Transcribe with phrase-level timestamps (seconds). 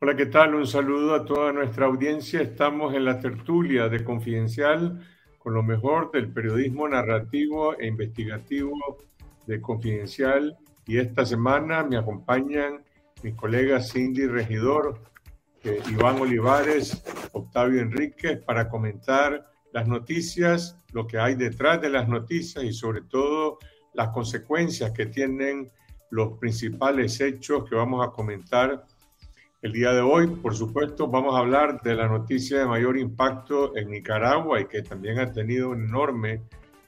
[0.00, 0.54] Hola, ¿qué tal?
[0.54, 2.40] Un saludo a toda nuestra audiencia.
[2.40, 5.04] Estamos en la tertulia de Confidencial
[5.40, 8.76] con lo mejor del periodismo narrativo e investigativo
[9.48, 10.56] de Confidencial.
[10.86, 12.84] Y esta semana me acompañan
[13.24, 15.00] mis colegas Cindy Regidor,
[15.64, 22.06] eh, Iván Olivares, Octavio Enríquez, para comentar las noticias, lo que hay detrás de las
[22.08, 23.58] noticias y sobre todo
[23.94, 25.72] las consecuencias que tienen
[26.12, 28.86] los principales hechos que vamos a comentar
[29.60, 33.76] el día de hoy, por supuesto, vamos a hablar de la noticia de mayor impacto
[33.76, 36.42] en Nicaragua y que también ha tenido una enorme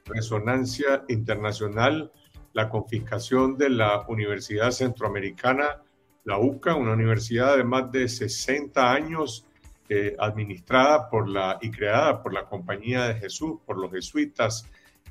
[0.05, 2.12] resonancia internacional,
[2.52, 5.83] la confiscación de la Universidad Centroamericana,
[6.25, 9.47] la UCA, una universidad de más de 60 años
[9.89, 14.64] eh, administrada por la y creada por la Compañía de Jesús, por los jesuitas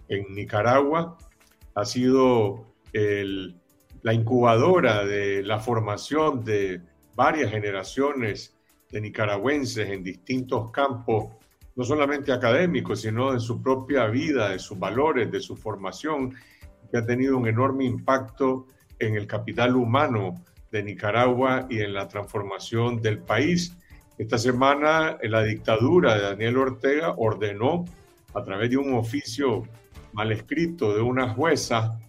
[0.08, 1.18] en Nicaragua.
[1.76, 6.82] Ha sido la incubadora de la formación de
[7.20, 8.58] varias generaciones
[8.90, 11.26] de nicaragüenses en distintos campos,
[11.76, 16.34] no solamente académicos, sino en su propia vida, de sus valores, de su formación,
[16.90, 18.68] que ha tenido un enorme impacto
[19.00, 20.36] en el capital humano
[20.72, 23.76] de Nicaragua y en la transformación del país.
[24.18, 27.84] Esta semana la dictadura de Daniel Ortega ordenó,
[28.34, 29.64] a través de un oficio
[30.14, 32.00] mal escrito de una jueza,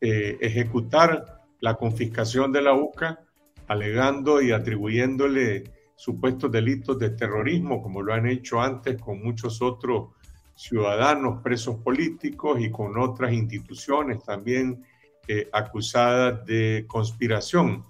[0.00, 3.25] eh, ejecutar la confiscación de la UCA
[3.68, 5.64] alegando y atribuyéndole
[5.96, 10.10] supuestos delitos de terrorismo, como lo han hecho antes con muchos otros
[10.54, 14.84] ciudadanos presos políticos y con otras instituciones también
[15.28, 17.84] eh, acusadas de conspiración.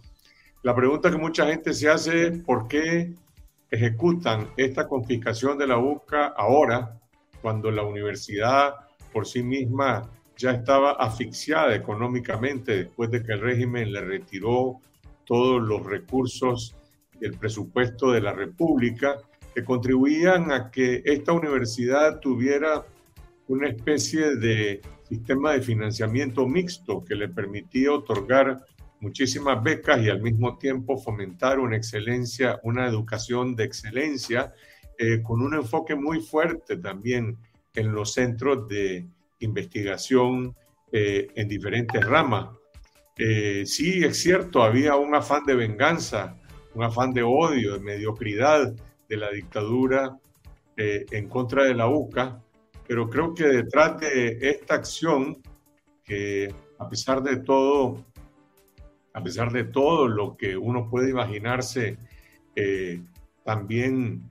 [0.62, 3.12] La pregunta que mucha gente se hace es por qué
[3.70, 6.98] ejecutan esta confiscación de la UCA ahora,
[7.42, 8.74] cuando la universidad
[9.12, 14.80] por sí misma ya estaba asfixiada económicamente después de que el régimen le retiró
[15.26, 16.76] todos los recursos
[17.20, 19.18] del presupuesto de la República
[19.54, 22.86] que contribuían a que esta universidad tuviera
[23.48, 28.64] una especie de sistema de financiamiento mixto que le permitía otorgar
[29.00, 34.54] muchísimas becas y al mismo tiempo fomentar una excelencia, una educación de excelencia,
[34.98, 37.36] eh, con un enfoque muy fuerte también
[37.74, 39.06] en los centros de
[39.40, 40.56] investigación
[40.90, 42.55] eh, en diferentes ramas
[43.18, 46.36] eh, sí, es cierto, había un afán de venganza,
[46.74, 48.74] un afán de odio, de mediocridad
[49.08, 50.18] de la dictadura
[50.76, 52.42] eh, en contra de la UCA,
[52.86, 55.38] pero creo que detrás de esta acción,
[56.04, 58.04] que a pesar de todo,
[59.14, 61.96] a pesar de todo lo que uno puede imaginarse,
[62.54, 63.02] eh,
[63.44, 64.30] también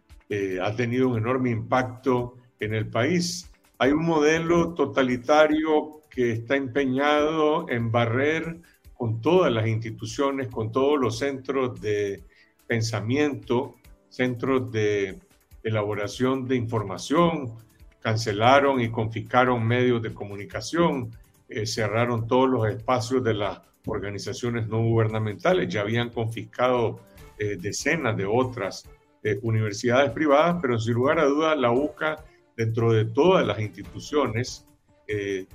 [0.62, 3.50] ha tenido un enorme impacto en el país.
[3.78, 8.62] Hay un modelo totalitario que está empeñado en barrer
[8.96, 12.24] con todas las instituciones, con todos los centros de
[12.68, 13.76] pensamiento,
[14.10, 15.20] centros de
[15.64, 17.56] elaboración de información,
[18.00, 21.12] cancelaron y confiscaron medios de comunicación,
[21.50, 27.00] eh, cerraron todos los espacios de las organizaciones no gubernamentales, ya habían confiscado
[27.38, 28.90] eh, decenas de otras
[29.24, 32.24] eh, universidades privadas, pero sin lugar a dudas la UCA,
[32.56, 34.66] dentro de todas las instituciones
[35.08, 35.46] de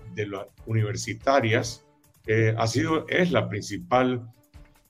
[0.67, 1.85] universitarias,
[2.57, 4.31] ha sido, es la principal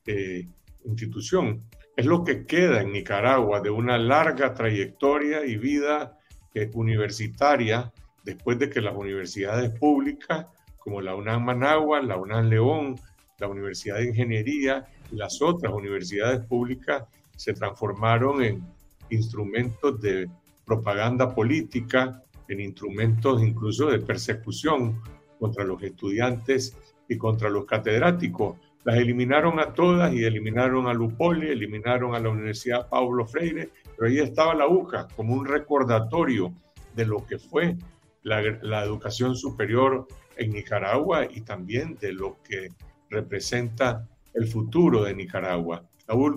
[0.06, 0.48] eh,
[0.84, 1.62] institución.
[1.96, 6.18] Es lo que queda en Nicaragua de una larga trayectoria y vida
[6.54, 7.92] eh, universitaria
[8.24, 10.46] después de que las universidades públicas
[10.78, 12.96] como la UNAM Managua, la UNAM León,
[13.38, 17.04] la Universidad de Ingeniería y las otras universidades públicas
[17.36, 18.62] se transformaron en
[19.10, 20.28] instrumentos de
[20.64, 25.00] propaganda política, en instrumentos incluso de persecución
[25.38, 26.76] contra los estudiantes
[27.10, 28.56] y contra los catedráticos.
[28.84, 34.08] Las eliminaron a todas y eliminaron a Lupoli, eliminaron a la Universidad Pablo Freire, pero
[34.08, 36.54] ahí estaba la UCA como un recordatorio
[36.94, 37.76] de lo que fue
[38.22, 40.06] la, educación superior
[40.36, 42.68] en Nicaragua y también de lo que
[43.10, 45.82] representa el futuro de Nicaragua.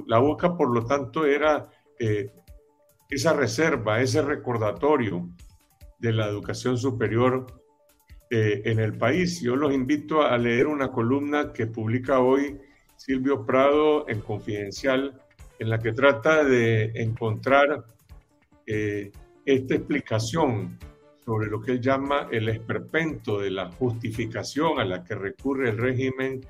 [0.08, 1.70] La, UCA, por lo tanto, era
[2.00, 2.32] eh,
[3.10, 5.30] esa reserva, ese recordatorio
[6.00, 7.46] de la educación superior
[8.36, 9.42] eh, en el país.
[9.42, 12.58] Yo los invito a leer una columna que publica hoy
[12.96, 15.22] Silvio Prado en Confidencial,
[15.60, 17.86] en la que trata de encontrar
[18.66, 19.12] eh,
[19.46, 20.80] esta explicación
[21.24, 25.78] sobre lo que él llama el esperpento de la justificación a la que recurre el
[25.78, 26.42] régimen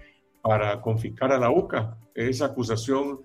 [0.41, 3.19] para confiscar a la UCA, esa acusación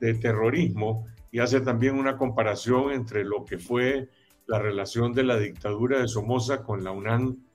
[0.00, 4.08] de terrorismo, y hace también una comparación entre lo que fue
[4.46, 7.47] la relación de la dictadura de Somoza con la UNAM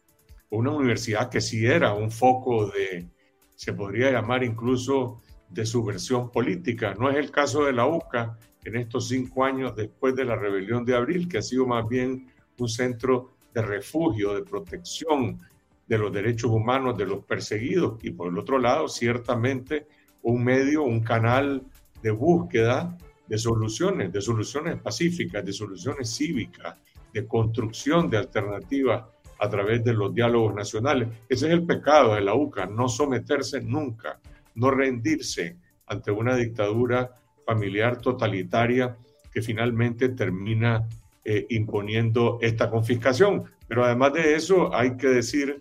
[0.53, 3.09] una universidad que sí era un foco de,
[3.55, 6.93] se podría llamar incluso de su versión política.
[6.93, 10.85] No es el caso de la UCA en estos cinco años después de la rebelión
[10.85, 12.27] de abril, que ha sido más bien
[12.57, 15.41] un centro de refugio, de protección
[15.87, 19.87] de los derechos humanos de los perseguidos y por el otro lado, ciertamente,
[20.21, 21.63] un medio, un canal
[22.01, 22.95] de búsqueda
[23.27, 26.77] de soluciones, de soluciones pacíficas, de soluciones cívicas,
[27.11, 29.03] de construcción de alternativas
[29.43, 31.09] a través de los diálogos nacionales.
[31.27, 34.17] Ese es el pecado de la UCA, no someterse nunca,
[34.55, 37.11] no rendirse ante una dictadura
[37.45, 38.95] familiar totalitaria
[39.33, 40.87] que finalmente termina
[41.25, 43.43] eh, imponiendo esta confiscación.
[43.67, 45.59] Pero además de eso, hay que decir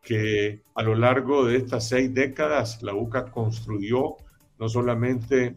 [0.00, 4.14] que a lo largo de estas seis décadas la UCA construyó
[4.60, 5.56] no solamente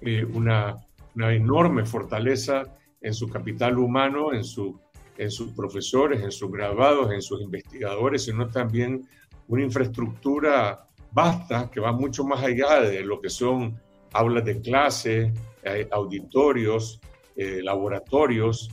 [0.00, 0.78] eh, una,
[1.14, 2.62] una, enorme fortaleza
[3.02, 4.80] en su capital humano, en, su,
[5.20, 9.06] en sus profesores, en sus graduados, en sus investigadores, sino también
[9.48, 13.80] una infraestructura vasta que va mucho más allá de lo que son
[14.12, 15.32] aulas de clase,
[15.62, 17.00] eh, auditorios,
[17.36, 18.70] eh, laboratorios,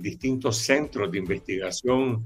[0.00, 2.24] distintos centros de investigación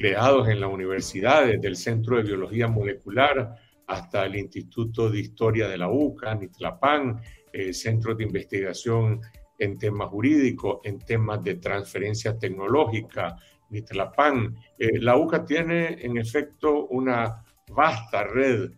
[0.00, 3.54] creados en la universidad, desde el Centro de Biología Molecular
[3.86, 7.20] hasta el Instituto de Historia de la UCA, NITLAPAN,
[7.52, 9.20] eh, centros de investigación
[9.60, 13.36] en temas jurídicos, en temas de transferencia tecnológica,
[13.68, 14.56] NITLAPAN.
[14.78, 18.70] Eh, la UCA tiene en efecto una vasta red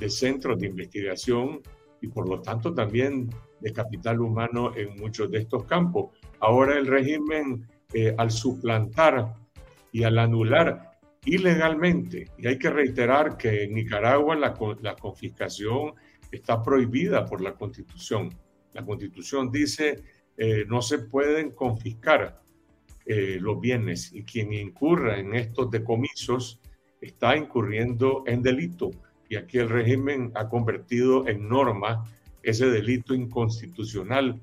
[0.00, 1.60] de centros de investigación
[2.00, 3.28] y por lo tanto también
[3.60, 6.16] de capital humano en muchos de estos campos.
[6.40, 9.34] Ahora el régimen, eh, al suplantar
[9.92, 10.90] y al anular
[11.26, 12.28] ilegalmente.
[12.38, 15.94] Y hay que reiterar que en Nicaragua la confiscación
[16.32, 18.30] está prohibida por la Constitución.
[18.74, 20.02] La Constitución dice
[20.36, 22.42] eh, no se pueden confiscar
[23.06, 26.60] eh, los bienes y quien incurra en estos decomisos
[27.00, 28.90] está incurriendo en delito.
[29.28, 32.04] Y aquí el régimen ha convertido en norma
[32.42, 34.40] ese delito inconstitucional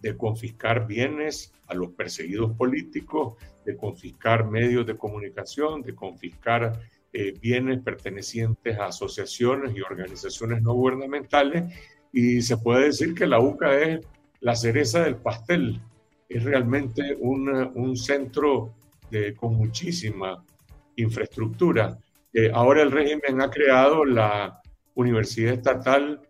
[0.00, 3.34] de confiscar bienes a los perseguidos políticos,
[3.64, 6.80] de confiscar medios de comunicación, de confiscar
[7.12, 11.72] eh, bienes pertenecientes a asociaciones y organizaciones no gubernamentales.
[12.14, 14.00] Y se puede decir que la UCA es
[14.40, 15.82] la cereza del pastel.
[16.28, 18.74] Es realmente un centro
[19.36, 20.42] con muchísima
[20.96, 21.98] infraestructura.
[22.32, 24.60] Eh, ahora el régimen ha creado la
[24.94, 26.20] Universidad Estatal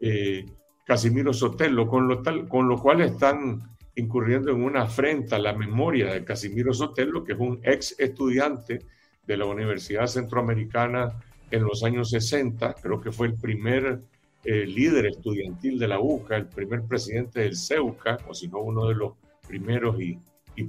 [0.00, 0.44] eh,
[0.84, 3.62] Casimiro Sotelo, con lo, tal, con lo cual están
[3.94, 8.80] incurriendo en una afrenta a la memoria de Casimiro Sotelo, que es un ex estudiante
[9.26, 11.12] de la Universidad Centroamericana
[11.50, 14.02] en los años 60, creo que fue el primer
[14.48, 18.86] eh, líder estudiantil de la UCA, el primer presidente del CEUCA, o si no uno
[18.86, 19.14] de los
[19.48, 20.20] primeros y,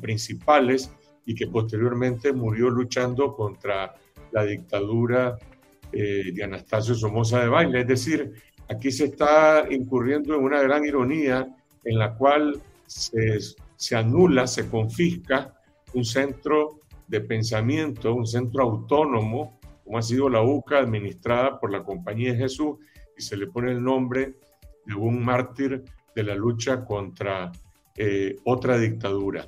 [0.02, 0.92] principales,
[1.28, 3.94] y que posteriormente murió luchando contra
[4.32, 5.38] la dictadura
[5.92, 7.82] eh, de Anastasio Somoza de Baile.
[7.82, 8.34] Es decir,
[8.68, 11.48] aquí se está incurriendo en una gran ironía
[11.84, 15.54] en la cual se, anula, se confisca
[15.94, 21.84] un centro de pensamiento, un centro autónomo, como ha sido la UCA, administrada por la
[21.84, 22.78] Compañía de Jesús,
[23.18, 24.36] y se le pone el nombre
[24.86, 25.84] de un mártir
[26.16, 27.52] de la lucha contra
[27.96, 29.48] eh, otra dictadura.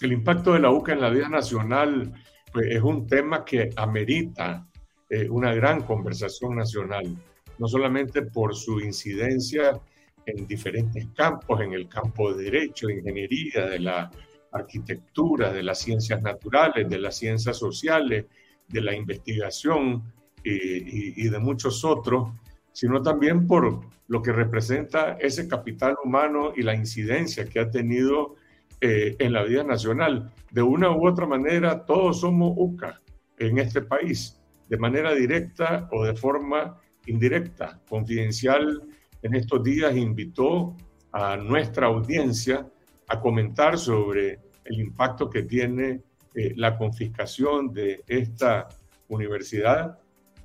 [0.00, 2.12] El impacto de la UCA en la vida nacional
[2.52, 4.68] pues, es un tema que amerita
[5.10, 7.16] eh, una gran conversación nacional,
[7.58, 9.80] no solamente por su incidencia
[10.26, 14.10] en diferentes campos, en el campo de derecho, de ingeniería, de la
[14.52, 18.26] arquitectura, de las ciencias naturales, de las ciencias sociales,
[18.68, 20.02] de la investigación
[20.44, 22.30] y, de muchos otros,
[22.78, 28.36] sino también por lo que representa ese capital humano y la incidencia que ha tenido
[28.80, 30.32] eh, en la vida nacional.
[30.52, 33.00] De una u otra manera, todos somos UCA
[33.36, 38.84] en este país, de manera directa o de forma indirecta, confidencial
[39.22, 40.76] en estos días invitó
[41.10, 42.64] a nuestra audiencia
[43.08, 46.00] a comentar sobre el impacto que tiene
[46.32, 48.68] eh, la confiscación de esta
[49.08, 49.98] universidad.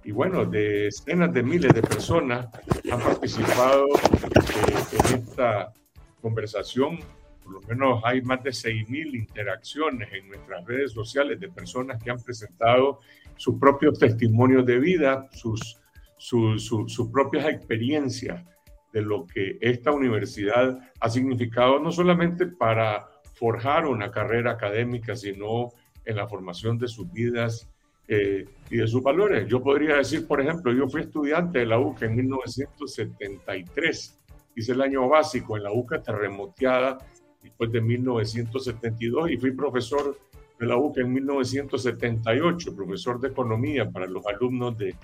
[0.05, 2.47] Y bueno, decenas de miles de personas
[2.91, 5.71] han participado eh, en esta
[6.21, 6.99] conversación.
[7.41, 12.11] Por lo menos hay más de 6.000 interacciones en nuestras redes sociales de personas que
[12.11, 12.99] han presentado
[13.37, 15.79] sus propios testimonios de vida, sus,
[16.17, 18.43] sus propias experiencias
[18.91, 25.69] de lo que esta universidad ha significado no solamente para forjar una carrera académica, sino
[26.05, 27.72] en la formación de sus vidas
[28.13, 29.47] eh, y de sus valores.
[29.47, 34.19] Yo podría decir, por ejemplo, yo fui estudiante de la UCA en 1973,
[34.55, 36.97] hice el año básico en la UCA terremoteada
[37.41, 40.17] después de 1972 y fui profesor
[40.59, 44.95] de la UCA en 1978, profesor de economía para los alumnos de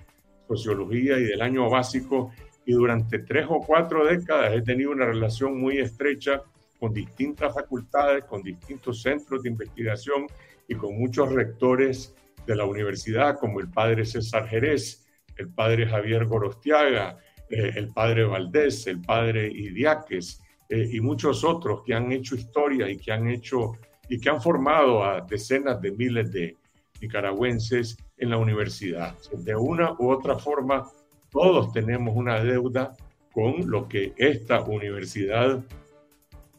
[0.47, 2.31] sociología y del año básico
[2.65, 6.43] y durante tres o cuatro décadas he tenido una relación muy estrecha
[6.79, 10.27] con distintas facultades, con distintos centros de investigación
[10.67, 12.15] y con muchos rectores
[12.49, 15.05] de la universidad, como el padre César Jerez,
[15.37, 21.83] el padre Javier Gorostiaga, eh, el padre Valdés, el padre Idiáquez eh, y muchos otros
[21.85, 23.73] que han hecho historia y que han hecho
[24.09, 26.57] y que han formado a decenas de miles de
[26.99, 29.15] nicaragüenses en la universidad.
[29.31, 30.89] De una u otra forma,
[31.29, 32.97] todos tenemos una deuda
[33.31, 35.63] con lo que esta universidad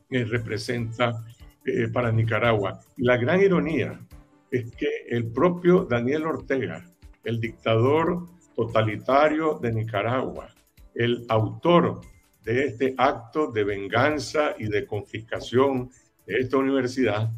[0.09, 1.25] eh, representa
[1.92, 2.80] para Nicaragua.
[2.97, 4.00] La gran ironía
[4.50, 6.85] es que el propio Daniel Ortega,
[7.25, 10.54] el dictador totalitario de Nicaragua,
[10.95, 12.00] el autor
[12.42, 15.90] de este acto de venganza y de confiscación
[16.26, 17.30] de esta universidad,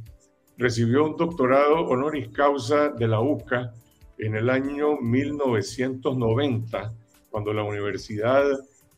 [0.57, 3.73] recibió un doctorado honoris causa de la UCA
[4.19, 6.93] en el año 1990,
[7.31, 8.45] cuando la universidad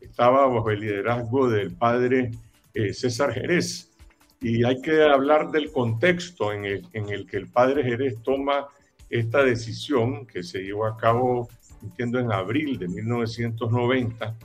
[0.00, 2.30] estaba bajo el liderazgo del padre
[2.74, 3.93] eh, César Jerez.
[4.44, 8.68] Y hay que hablar del contexto en el, en el que el padre Jerez toma
[9.08, 11.48] esta decisión que se llevó a cabo
[11.82, 14.36] entiendo en abril de 1990,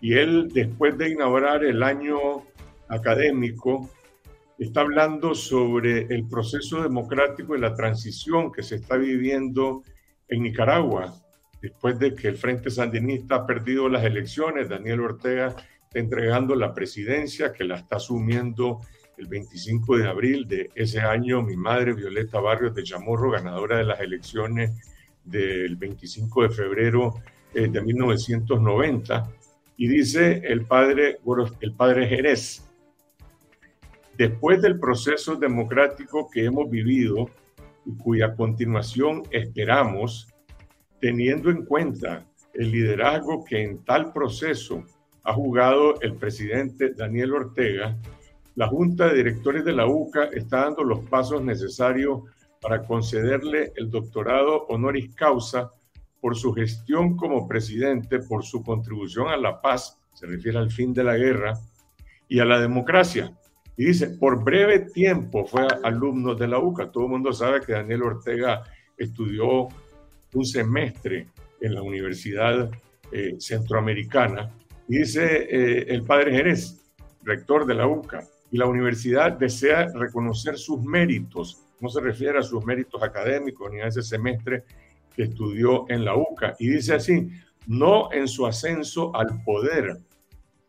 [0.00, 2.18] y él después de inaugurar el año
[2.88, 3.90] académico,
[4.58, 9.82] está hablando sobre el proceso democrático y la transición que se está viviendo
[10.26, 11.14] en Nicaragua,
[11.60, 15.48] después de que el Frente Sandinista ha perdido las elecciones, Daniel Ortega
[15.82, 18.80] está entregando la presidencia que la está asumiendo
[19.18, 23.84] el 25 de abril de ese año mi madre Violeta Barrios de Chamorro, ganadora de
[23.84, 24.70] las elecciones
[25.24, 27.14] del 25 de febrero
[27.54, 29.30] eh, de 1990,
[29.76, 31.18] y dice el padre,
[31.60, 32.64] el padre Jerez,
[34.16, 37.30] después del proceso democrático que hemos vivido
[37.86, 40.28] y cuya continuación esperamos,
[41.00, 44.84] teniendo en cuenta el liderazgo que en tal proceso
[45.22, 47.96] ha jugado el presidente Daniel Ortega,
[48.58, 52.22] la Junta de Directores de la UCA está dando los pasos necesarios
[52.60, 55.70] para concederle el doctorado honoris causa
[56.20, 60.92] por su gestión como presidente, por su contribución a la paz, se refiere al fin
[60.92, 61.56] de la guerra,
[62.26, 63.32] y a la democracia.
[63.76, 66.90] Y dice, por breve tiempo fue alumno de la UCA.
[66.90, 68.64] Todo el mundo sabe que Daniel Ortega
[68.96, 69.68] estudió
[70.34, 71.28] un semestre
[71.60, 72.68] en la Universidad
[73.12, 74.50] eh, Centroamericana.
[74.88, 76.80] Y dice eh, el padre Jerez,
[77.22, 82.42] rector de la UCA, y la universidad desea reconocer sus méritos no se refiere a
[82.42, 84.64] sus méritos académicos ni a ese semestre
[85.14, 86.56] que estudió en la UCA.
[86.58, 87.28] Y dice así,
[87.66, 89.98] no en su ascenso al poder,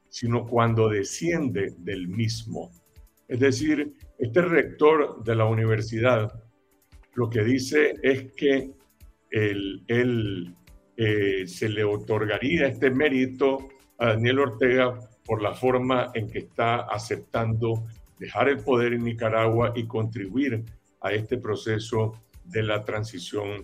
[0.09, 2.71] sino cuando desciende del mismo.
[3.27, 6.31] Es decir, este rector de la universidad
[7.13, 8.71] lo que dice es que
[9.31, 10.55] él,
[10.97, 16.77] eh, se le otorgaría este mérito a Daniel Ortega por la forma en que está
[16.79, 17.85] aceptando
[18.17, 20.65] dejar el poder en Nicaragua y contribuir
[21.01, 23.63] a este proceso de la transición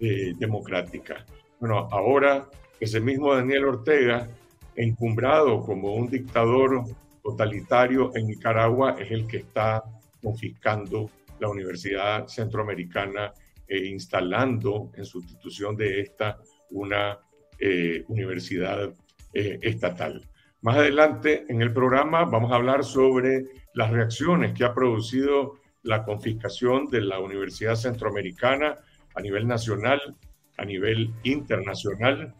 [0.00, 1.24] eh, democrática.
[1.60, 4.28] Bueno, ahora ese mismo Daniel Ortega,
[4.74, 6.82] encumbrado como un dictador
[7.22, 9.84] totalitario en Nicaragua, es el que está
[10.20, 13.32] confiscando la Universidad Centroamericana
[13.68, 17.16] e instalando en sustitución de esta una
[17.60, 18.92] eh, universidad
[19.32, 20.26] eh, estatal.
[20.62, 26.04] Más adelante en el programa vamos a hablar sobre las reacciones que ha producido la
[26.04, 28.78] confiscación de la Universidad Centroamericana
[29.14, 30.16] a nivel nacional,
[30.58, 32.34] a nivel internacional.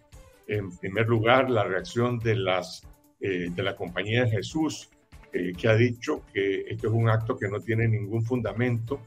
[0.46, 2.86] En primer lugar, la reacción de, las,
[3.20, 4.90] eh, de la Compañía de Jesús,
[5.32, 9.00] eh, que ha dicho que esto es un acto que no tiene ningún fundamento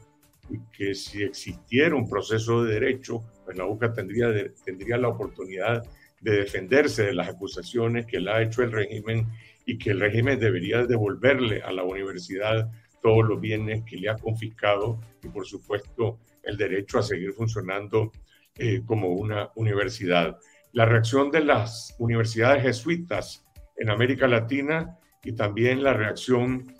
[0.50, 4.26] y que si existiera un proceso de derecho, pues la UCA tendría,
[4.64, 5.88] tendría la oportunidad de
[6.32, 9.28] defenderse de las acusaciones que le ha hecho el régimen
[9.66, 12.70] y que el régimen debería devolverle a la universidad
[13.02, 18.10] todos los bienes que le ha confiscado y por supuesto el derecho a seguir funcionando
[18.56, 20.38] eh, como una universidad.
[20.72, 23.44] La reacción de las universidades jesuitas
[23.76, 26.74] en América Latina y también la reacción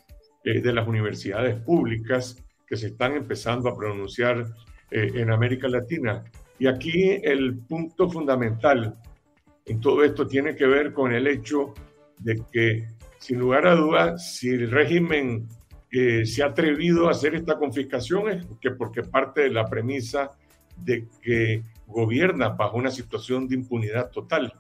[0.45, 4.47] eh, de las universidades públicas que se están empezando a pronunciar
[4.91, 6.25] eh, en América Latina.
[6.59, 8.97] Y aquí el punto fundamental
[9.67, 11.75] en todo esto tiene que ver con el hecho
[12.19, 15.49] de que, sin lugar a dudas, si el régimen
[16.25, 20.31] se ha atrevido a hacer esta confiscación es que porque parte de la premisa
[20.77, 24.53] de que gobierna bajo una situación de impunidad total.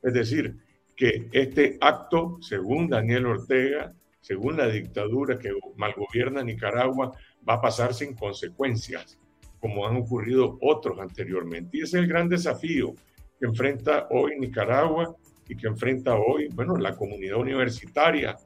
[0.00, 0.56] Es decir,
[0.94, 7.12] que este acto, según Daniel Ortega, según la dictadura que malgobierna Nicaragua,
[7.48, 9.18] va a pasar sin consecuencias,
[9.58, 11.78] como han ocurrido otros anteriormente.
[11.78, 12.94] Y ese es el gran desafío
[13.40, 15.16] que enfrenta hoy Nicaragua
[15.48, 18.36] y que enfrenta hoy, bueno, la comunidad universitaria.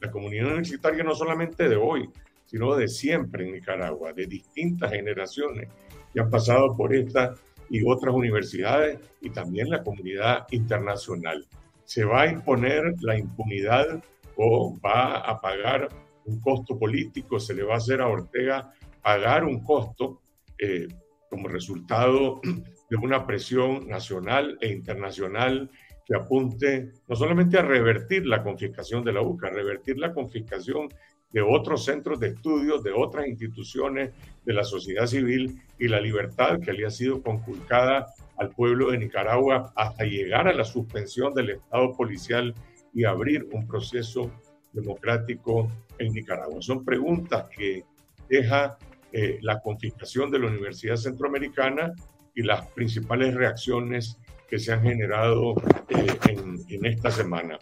[0.00, 2.08] La comunidad universitaria no solamente de hoy,
[2.46, 5.68] sino de siempre en Nicaragua, de distintas generaciones
[6.12, 7.34] que han pasado por esta
[7.68, 11.44] y otras universidades y también la comunidad internacional.
[11.84, 14.02] ¿Se va a imponer la impunidad
[14.36, 15.88] o va a pagar
[16.24, 17.40] un costo político?
[17.40, 18.72] ¿Se le va a hacer a Ortega
[19.02, 20.20] pagar un costo
[20.58, 20.86] eh,
[21.28, 22.40] como resultado
[22.88, 25.70] de una presión nacional e internacional
[26.04, 30.88] que apunte no solamente a revertir la confiscación de la UCA, a revertir la confiscación
[31.32, 34.12] de otros centros de estudios, de otras instituciones
[34.44, 38.06] de la sociedad civil y la libertad que le ha sido conculcada
[38.38, 42.54] al pueblo de Nicaragua hasta llegar a la suspensión del Estado policial
[42.94, 44.30] y abrir un proceso
[44.72, 46.62] democrático en Nicaragua.
[46.62, 47.84] Son preguntas que
[48.28, 48.78] deja
[49.12, 51.92] eh, la confiscación de la Universidad Centroamericana
[52.36, 55.56] y las principales reacciones que se han generado
[55.88, 57.58] eh, en, en esta semana.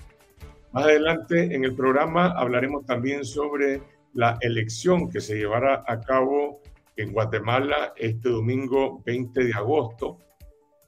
[0.73, 3.81] Más adelante en el programa hablaremos también sobre
[4.13, 6.61] la elección que se llevará a cabo
[6.97, 10.19] en Guatemala este domingo 20 de agosto,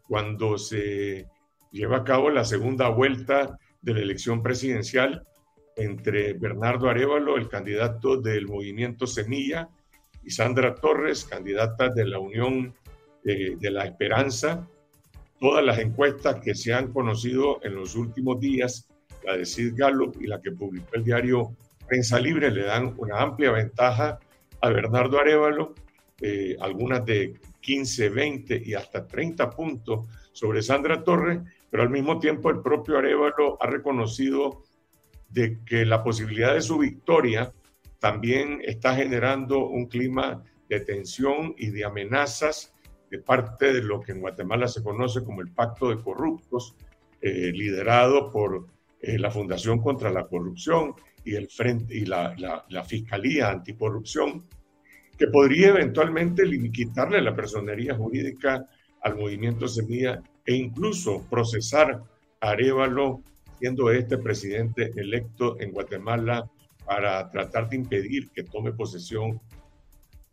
[0.07, 1.27] cuando se
[1.71, 5.27] lleva a cabo la segunda vuelta de la elección presidencial
[5.77, 9.69] entre Bernardo Arevalo, el candidato del movimiento Semilla,
[10.23, 12.75] y Sandra Torres, candidata de la Unión
[13.27, 14.69] de, la Esperanza.
[15.41, 18.89] Todas las encuestas que se han conocido en los últimos días
[19.25, 21.57] la de Sid Gallup y la que publicó el diario
[21.89, 24.21] Prensa Libre le dan una amplia ventaja
[24.61, 25.75] a Bernardo Arevalo,
[26.21, 32.21] eh, algunas de 15, 20 y hasta 30 puntos sobre Sandra Torres, pero al mismo
[32.21, 34.63] tiempo el propio Arevalo ha reconocido
[35.29, 37.53] de que la posibilidad de su victoria
[37.99, 42.76] también está generando un clima de tensión y de amenazas
[43.11, 46.75] de parte de lo que en Guatemala se conoce como el Pacto de Corruptos,
[47.21, 48.67] eh, liderado por
[49.01, 50.95] eh, la Fundación contra la Corrupción
[51.25, 52.35] y, el frente, y la,
[52.69, 54.45] la, Fiscalía Anticorrupción,
[55.19, 58.69] que podría eventualmente quitarle la personería jurídica
[59.03, 62.03] al movimiento Semilla e incluso procesar
[62.41, 63.23] a Arevalo,
[63.59, 66.49] siendo este presidente electo en Guatemala,
[66.85, 69.41] para tratar de impedir que tome posesión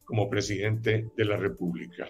[0.04, 2.08] como presidente de la República.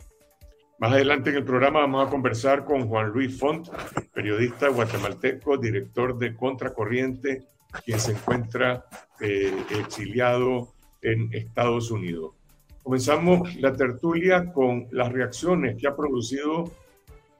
[0.79, 3.69] Más adelante en el programa vamos a conversar con Juan Luis Font,
[4.13, 7.43] periodista guatemalteco, director de Contracorriente,
[7.85, 8.85] quien se encuentra
[9.19, 12.33] eh, exiliado en Estados Unidos.
[12.81, 16.71] Comenzamos la tertulia con las reacciones que ha producido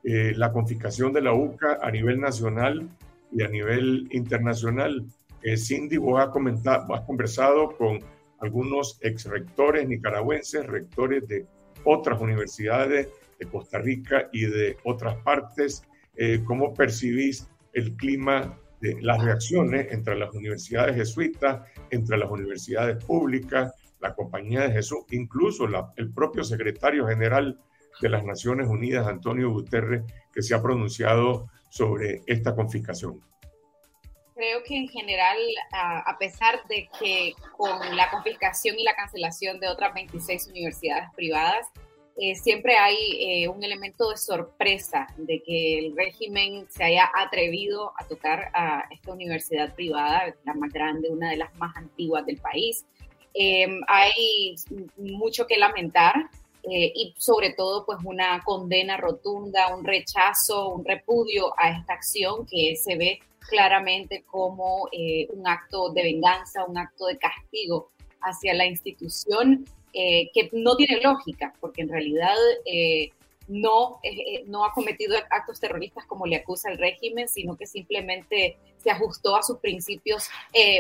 [0.04, 2.88] eh, la confiscación de la UCA a nivel nacional
[3.32, 5.06] y a nivel internacional.
[5.42, 8.00] Eh, Cindy, vos has, comentado, has conversado con
[8.40, 11.46] algunos ex rectores nicaragüenses, rectores de
[11.84, 13.10] otras universidades
[13.44, 15.84] de Costa Rica y de otras partes.
[16.16, 23.04] Eh, ¿Cómo percibís el clima de las reacciones entre las universidades jesuitas, entre las universidades
[23.04, 27.58] públicas, la Compañía de Jesús, incluso el propio secretario general
[28.02, 30.04] de las Naciones Unidas, Antonio Guterres,
[30.34, 33.22] que se ha pronunciado sobre esta confiscación?
[34.36, 35.38] Creo que en general,
[35.72, 41.68] a pesar de que con la confiscación y la cancelación de otras 26 universidades privadas,
[42.16, 47.92] eh, siempre hay eh, un elemento de sorpresa de que el régimen se haya atrevido
[47.98, 52.38] a tocar a esta universidad privada, la más grande, una de las más antiguas del
[52.38, 52.86] país.
[53.34, 54.56] Em, hay
[54.98, 56.30] mucho que lamentar
[56.64, 62.46] eh, y sobre todo pues una condena rotunda, un rechazo, un repudio a esta acción
[62.46, 67.90] que se ve claramente como un acto de venganza, un acto de castigo
[68.22, 73.12] hacia la institución eh, que no tiene lógica, porque en realidad eh,
[73.48, 78.58] no, eh, no ha cometido actos terroristas como le acusa el régimen, sino que simplemente
[78.80, 80.30] se ajustó a sus principios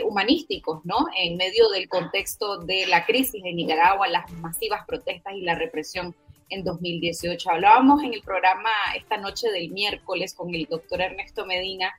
[0.03, 1.05] humanísticos, ¿no?
[1.15, 6.15] En medio del contexto de la crisis en Nicaragua, las masivas protestas y la represión
[6.49, 7.51] en 2018.
[7.51, 11.93] Hablábamos en el programa esta noche del miércoles con el doctor Ernesto Medina,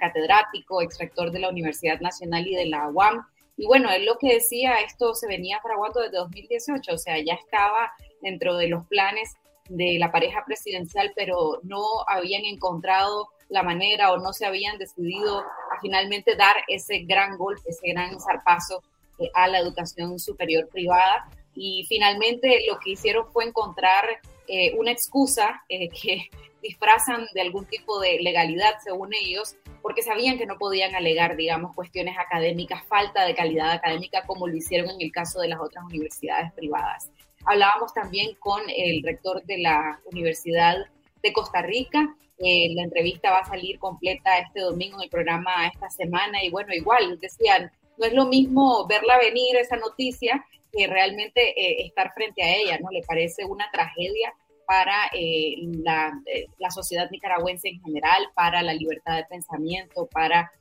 [0.00, 3.24] catedrático, ex de la Universidad Nacional y de la UAM,
[3.58, 7.34] y bueno, él lo que decía, esto se venía fraguando desde 2018, o sea, ya
[7.34, 7.92] estaba
[8.22, 9.34] dentro de los planes
[9.68, 15.40] de la pareja presidencial, pero no habían encontrado la manera o no se habían decidido
[15.40, 18.82] a finalmente dar ese gran golpe, ese gran zarpazo
[19.18, 21.28] eh, a la educación superior privada.
[21.54, 24.04] Y finalmente lo que hicieron fue encontrar
[24.48, 26.30] eh, una excusa eh, que
[26.62, 31.74] disfrazan de algún tipo de legalidad, según ellos, porque sabían que no podían alegar, digamos,
[31.74, 35.84] cuestiones académicas, falta de calidad académica, como lo hicieron en el caso de las otras
[35.84, 37.10] universidades privadas.
[37.44, 40.76] Hablábamos también con el rector de la Universidad
[41.22, 45.66] de Costa Rica Eh, la entrevista va a salir completa este domingo en el programa
[45.66, 50.86] esta semana y bueno, igual, decían, no es lo mismo verla venir esa noticia que
[50.86, 52.90] realmente eh, estar frente a ella, ¿no?
[52.90, 54.32] Le parece una tragedia
[54.66, 56.12] para eh, la,
[56.58, 60.52] la, sociedad nicaragüense en general, para la libertad de pensamiento, para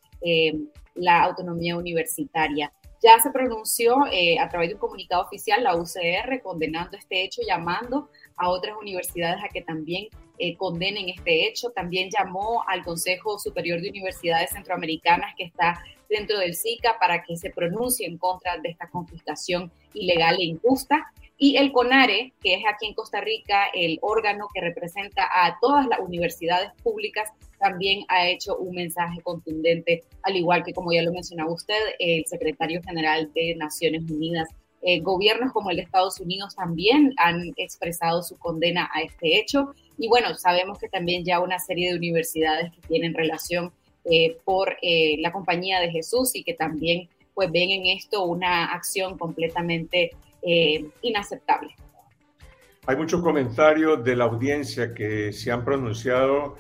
[0.96, 2.74] la autonomía universitaria.
[3.04, 3.98] Ya se pronunció
[4.40, 9.44] a través de un comunicado oficial la UCR condenando este hecho, llamando a otras universidades
[9.44, 11.70] a que también eh, condenen este hecho.
[11.72, 17.36] También llamó al Consejo Superior de Universidades Centroamericanas que está dentro del SICA para que
[17.36, 21.12] se pronuncie en contra de esta confiscación ilegal e injusta.
[21.40, 25.86] Y el CONARE, que es aquí en Costa Rica el órgano que representa a todas
[25.88, 31.12] las universidades públicas, también ha hecho un mensaje contundente, al igual que, como ya lo
[31.12, 34.50] mencionaba usted, el secretario general de Naciones Unidas.
[34.84, 39.74] Eh, gobiernos como el de Estados Unidos también han expresado su condena a este hecho
[39.98, 43.72] y bueno, sabemos que también ya una serie de universidades que tienen relación
[44.06, 48.66] eh, por eh, la compañía de Jesús y que también pues ven en esto una
[48.66, 50.12] acción completamente
[50.42, 51.76] eh, inaceptable.
[52.86, 56.56] Hay muchos comentarios de la audiencia que se han pronunciado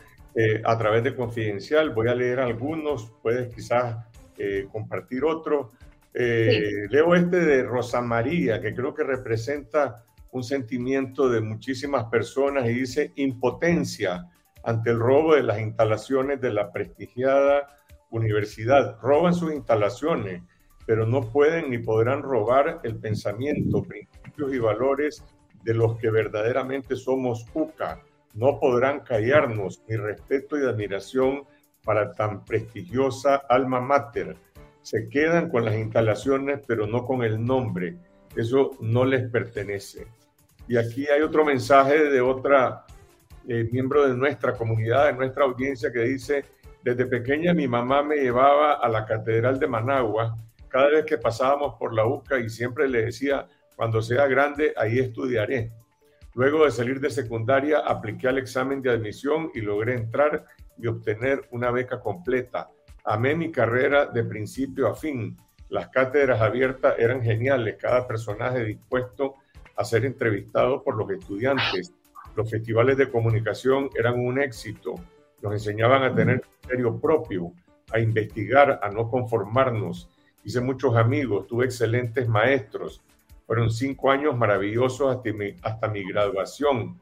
[0.65, 1.95] a través de Confidencial.
[1.95, 4.05] Voy a leer algunos, puedes quizás
[4.71, 5.69] compartir otros.
[6.19, 12.73] Leo este de Rosa María, que creo que representa un sentimiento de muchísimas personas y
[12.73, 14.27] dice impotencia
[14.63, 17.67] ante el robo de las instalaciones de la prestigiada
[18.09, 18.97] universidad.
[19.01, 20.41] Roban sus instalaciones,
[20.85, 25.23] pero no pueden ni podrán robar el pensamiento, principios y valores
[25.63, 28.01] de los que verdaderamente somos UCA.
[28.33, 31.43] No podrán callarnos mi respeto y admiración
[31.83, 34.35] para tan prestigiosa alma mater.
[34.87, 37.97] Se quedan con las instalaciones, pero no con el nombre.
[38.37, 40.07] Eso no les pertenece.
[40.65, 42.85] Y aquí hay otro mensaje de otra
[43.49, 46.45] eh, miembro de nuestra comunidad, de nuestra audiencia, que dice,
[46.85, 50.37] desde pequeña mi mamá me llevaba a la Catedral de Managua
[50.69, 53.45] cada vez que pasábamos por la UCA y siempre le decía,
[53.75, 55.69] cuando sea grande, ahí estudiaré.
[56.33, 60.45] Luego de salir de secundaria, apliqué al examen de admisión y logré entrar
[60.77, 62.69] y obtener una beca completa.
[63.09, 65.37] Amé mi carrera de principio a fin.
[65.69, 69.35] Las cátedras abiertas eran geniales, cada personaje dispuesto
[69.77, 71.93] a ser entrevistado por los estudiantes.
[72.35, 74.95] Los festivales de comunicación eran un éxito.
[75.41, 77.53] Nos enseñaban a tener criterio propio,
[77.93, 80.09] a investigar, a no conformarnos.
[80.43, 83.01] Hice muchos amigos, tuve excelentes maestros.
[83.45, 85.17] Fueron cinco años maravillosos
[85.63, 86.99] hasta mi, graduación.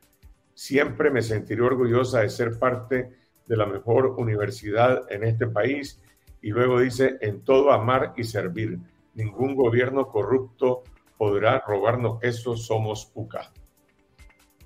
[0.53, 6.01] Siempre me sentiré orgullosa de ser parte de la mejor universidad en este país.
[6.41, 8.79] Y luego dice, en todo amar y servir.
[9.13, 10.84] Ningún gobierno corrupto
[11.17, 13.51] podrá robarnos eso, somos UCA.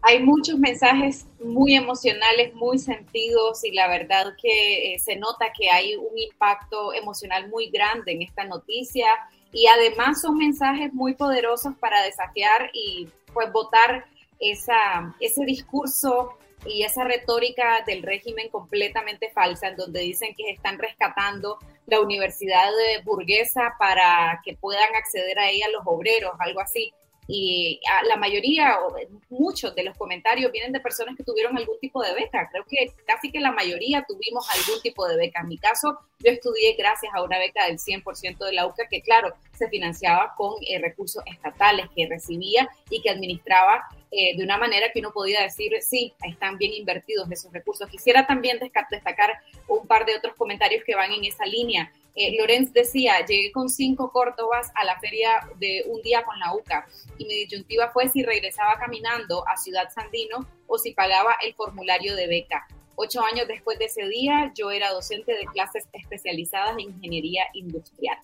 [0.01, 5.69] Hay muchos mensajes muy emocionales, muy sentidos y la verdad que eh, se nota que
[5.69, 9.07] hay un impacto emocional muy grande en esta noticia
[9.51, 14.05] y además son mensajes muy poderosos para desafiar y pues votar
[14.39, 20.77] esa, ese discurso y esa retórica del régimen completamente falsa, en donde dicen que están
[20.77, 22.69] rescatando la universidad
[23.03, 26.93] burguesa para que puedan acceder a ella los obreros, algo así
[27.31, 28.95] y la mayoría, o
[29.29, 32.49] muchos de los comentarios vienen de personas que tuvieron algún tipo de beca.
[32.51, 35.41] Creo que casi que la mayoría tuvimos algún tipo de beca.
[35.41, 39.03] En mi caso, yo estudié gracias a una beca del 100% de la UCA que,
[39.03, 44.57] claro, se financiaba con eh, recursos estatales que recibía y que administraba eh, de una
[44.57, 47.87] manera que uno podía decir, sí, están bien invertidos esos recursos.
[47.89, 48.57] Quisiera también
[48.89, 49.33] destacar
[49.67, 51.93] un par de otros comentarios que van en esa línea.
[52.15, 56.53] Eh, Lorenz decía, llegué con cinco córdomas a la feria de un día con la
[56.53, 56.85] UCA
[57.17, 62.15] y mi disyuntiva fue si regresaba caminando a Ciudad Sandino o si pagaba el formulario
[62.15, 62.67] de beca.
[62.95, 68.17] Ocho años después de ese día, yo era docente de clases especializadas en ingeniería industrial.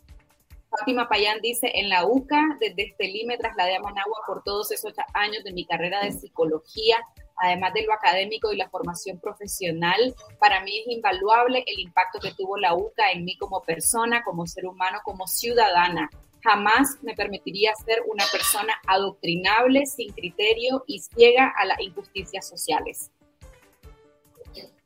[0.69, 4.93] Fátima Payán dice, en la UCA, desde Estelí me trasladé a Managua por todos esos
[5.13, 6.97] años de mi carrera de psicología,
[7.37, 10.15] además de lo académico y la formación profesional.
[10.39, 14.45] Para mí es invaluable el impacto que tuvo la UCA en mí como persona, como
[14.47, 16.09] ser humano, como ciudadana.
[16.43, 23.11] Jamás me permitiría ser una persona adoctrinable, sin criterio y ciega a las injusticias sociales.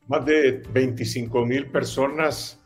[0.07, 2.59] Más de 25 mil personas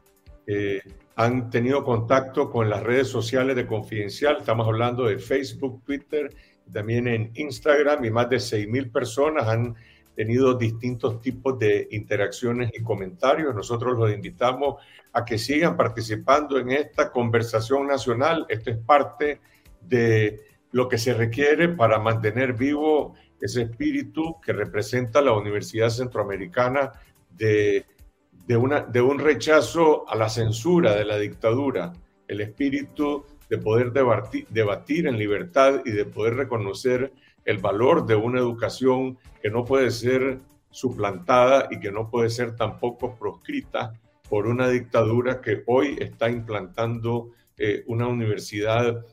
[0.47, 0.81] eh,
[1.15, 4.37] han tenido contacto con las redes sociales de Confidencial.
[4.39, 6.33] Estamos hablando de Facebook, Twitter,
[6.71, 9.75] también en Instagram y más de 6 mil personas han
[10.15, 13.55] tenido distintos tipos de interacciones y comentarios.
[13.55, 18.45] Nosotros los invitamos a que sigan participando en esta conversación nacional.
[18.49, 19.41] Esto es parte
[19.81, 26.91] de lo que se requiere para mantener vivo ese espíritu que representa la Universidad Centroamericana
[27.29, 27.85] de,
[28.55, 31.93] una, de un rechazo a la censura de la dictadura,
[32.27, 37.13] el espíritu de poder debatir, en libertad y de poder reconocer
[37.45, 40.39] el valor de una educación que no puede ser
[40.71, 43.93] suplantada y que no puede ser tampoco proscrita
[44.27, 49.05] por una dictadura que hoy está implantando eh, una universidad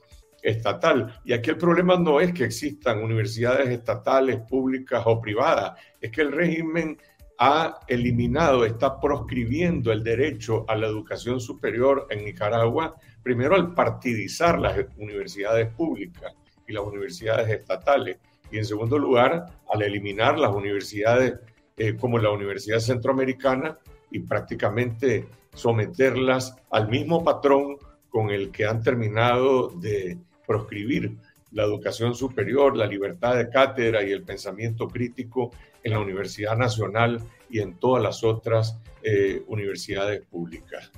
[0.43, 1.21] estatal.
[1.23, 6.23] Y aquí el problema no es que existan universidades estatales, públicas o privadas, es que
[6.23, 6.97] el régimen
[7.39, 14.59] ha eliminado, está proscribiendo el derecho a la educación superior en Nicaragua, primero al partidizar
[14.59, 16.33] las universidades públicas
[16.67, 18.19] y las universidades estatales,
[18.51, 21.35] y en segundo lugar al eliminar las universidades
[21.77, 23.79] eh, como la Universidad Centroamericana
[24.11, 27.77] y prácticamente someterlas al mismo patrón
[28.09, 31.17] con el que han terminado de proscribir
[31.53, 35.53] la educación superior, la libertad de cátedra y el pensamiento crítico
[35.83, 40.91] en la Universidad Nacional y en todas las otras eh, universidades públicas.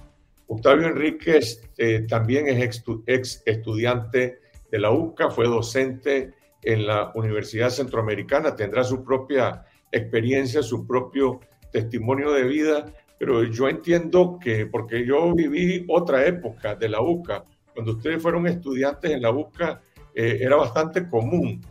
[0.55, 4.39] Octavio Enríquez eh, también es ex, estudiante
[4.71, 11.41] de la UCA, fue docente en la Universidad Centroamericana, tendrá su propia experiencia, su propio
[11.73, 12.85] testimonio de vida,
[13.19, 18.47] pero yo entiendo que, porque yo viví otra época de la UCA, cuando ustedes fueron
[18.47, 19.81] estudiantes en la UCA,
[20.15, 21.63] eh, era bastante común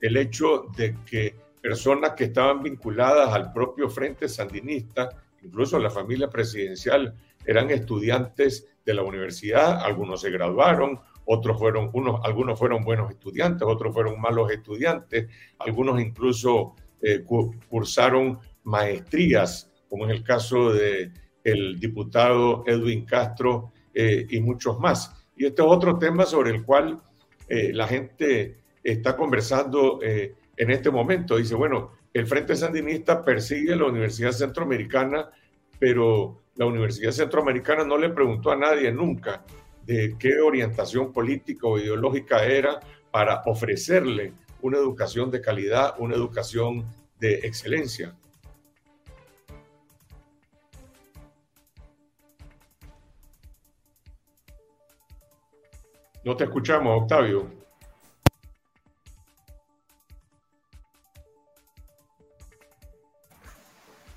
[0.00, 5.08] el hecho de que personas que estaban vinculadas al propio Frente Sandinista,
[5.42, 7.16] incluso la familia presidencial,
[7.48, 13.66] eran estudiantes de la universidad, algunos se graduaron, otros fueron, unos, algunos fueron buenos estudiantes,
[13.66, 17.24] otros fueron malos estudiantes, algunos incluso eh,
[17.68, 21.10] cursaron maestrías, como en el caso de
[21.78, 25.26] diputado Edwin Castro eh, y muchos más.
[25.34, 27.00] Y este es otro tema sobre el cual
[27.48, 31.38] eh, la gente está conversando en este momento.
[31.38, 35.30] Dice, bueno, el Frente Sandinista persigue la Universidad Centroamericana,
[35.78, 39.44] pero la Universidad Centroamericana no le preguntó a nadie nunca
[39.86, 42.80] de qué orientación política o ideológica era
[43.12, 46.84] para ofrecerle una educación de calidad, una educación
[47.20, 48.12] de excelencia.
[56.24, 57.48] No te escuchamos, Octavio.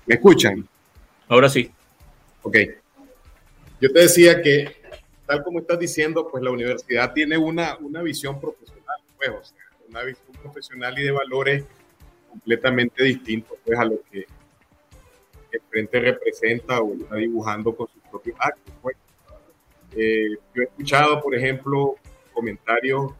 [0.06, 0.68] ¿Me escuchan?
[1.28, 1.72] Ahora sí.
[2.42, 2.56] Ok.
[3.80, 4.76] Yo te decía que,
[5.26, 9.56] tal como estás diciendo, pues la universidad tiene una, una visión profesional, pues, o sea,
[9.88, 11.64] una visión profesional y de valores
[12.30, 14.26] completamente distintos pues, a lo que
[15.52, 18.74] el frente representa o está dibujando con sus propios actos.
[18.80, 18.96] Pues.
[19.94, 21.96] Eh, yo he escuchado, por ejemplo,
[22.32, 23.12] comentarios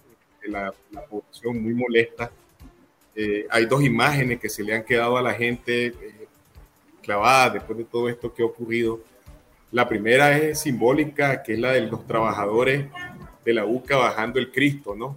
[0.42, 0.72] de la,
[1.08, 2.32] población muy molesta.
[3.14, 6.28] Eh, hay dos imágenes que se le han quedado a la gente eh,
[7.02, 9.00] clavadas después de todo esto que ha ocurrido.
[9.72, 12.88] La primera es simbólica, que es la de los trabajadores
[13.42, 15.16] de la UCA bajando el Cristo, ¿no?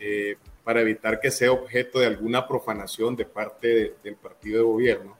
[0.00, 5.16] Eh, para evitar que sea objeto de alguna profanación de parte del partido de gobierno.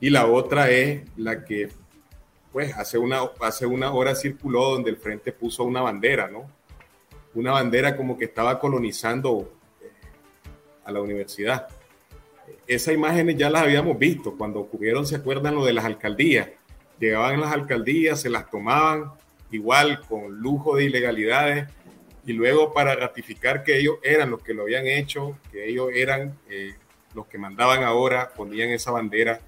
[0.00, 1.70] Y la otra es la que,
[2.52, 6.50] pues, hace una, hace una hora circuló donde el frente puso una bandera, ¿no?
[7.34, 9.90] Una bandera como que estaba colonizando eh,
[10.84, 11.68] a la universidad.
[12.66, 16.48] Esas imágenes ya las habíamos visto cuando ocurrieron, ¿se acuerdan lo de las alcaldías?
[16.98, 19.12] Llegaban las alcaldías, se las tomaban
[19.50, 21.68] igual con lujo de ilegalidades
[22.24, 26.36] y luego para ratificar que ellos eran los que lo habían hecho, que ellos eran
[26.48, 26.74] eh,
[27.14, 29.40] los que mandaban ahora, ponían esa bandera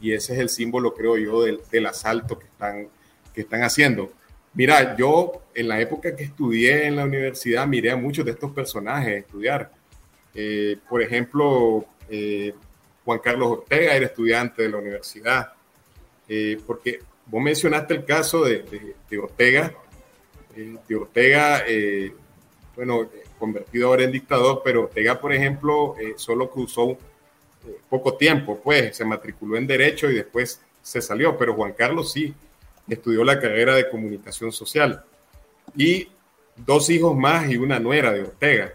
[0.00, 2.88] y ese es el símbolo, creo yo, del, asalto que están,
[3.34, 4.12] que están haciendo.
[4.54, 8.52] Mira, yo en la época que estudié en la universidad miré a muchos de estos
[8.52, 9.70] personajes estudiar.
[10.34, 12.54] Eh, por ejemplo, eh,
[13.04, 15.52] Juan Carlos Ortega era estudiante de la universidad,
[16.66, 19.74] porque vos mencionaste el caso de, de, de Ortega,
[20.56, 22.12] de Ortega, eh,
[22.74, 23.08] bueno,
[23.38, 26.96] convertido ahora en dictador, pero Ortega, por ejemplo, eh, solo cruzó eh,
[27.88, 32.34] poco tiempo, pues se matriculó en Derecho y después se salió, pero Juan Carlos sí
[32.88, 35.04] estudió la carrera de comunicación social.
[35.76, 36.08] Y
[36.54, 38.74] dos hijos más y una nuera de Ortega.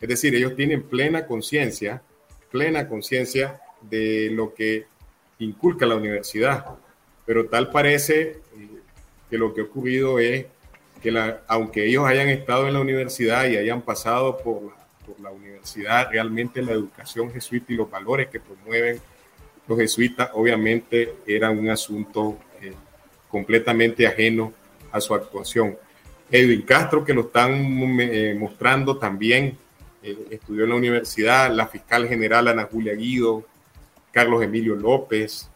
[0.00, 2.02] Es decir, ellos tienen plena conciencia,
[2.50, 4.86] plena conciencia de lo que
[5.40, 6.64] inculca la universidad.
[7.28, 8.38] Pero tal parece
[9.28, 10.46] que lo que ha ocurrido es
[11.02, 11.12] que
[11.46, 14.72] aunque ellos hayan estado en la universidad y hayan pasado por
[15.20, 18.98] la, universidad, realmente la educación jesuita y los valores que promueven
[19.66, 22.72] los jesuitas obviamente eran un asunto eh,
[23.28, 24.54] completamente ajeno
[24.90, 25.76] a su actuación.
[26.30, 29.58] Edwin Castro, que lo están eh, mostrando también,
[30.02, 33.44] eh, estudió en la universidad, la fiscal general Ana Julia Guido,
[34.12, 35.50] Carlos Emilio López,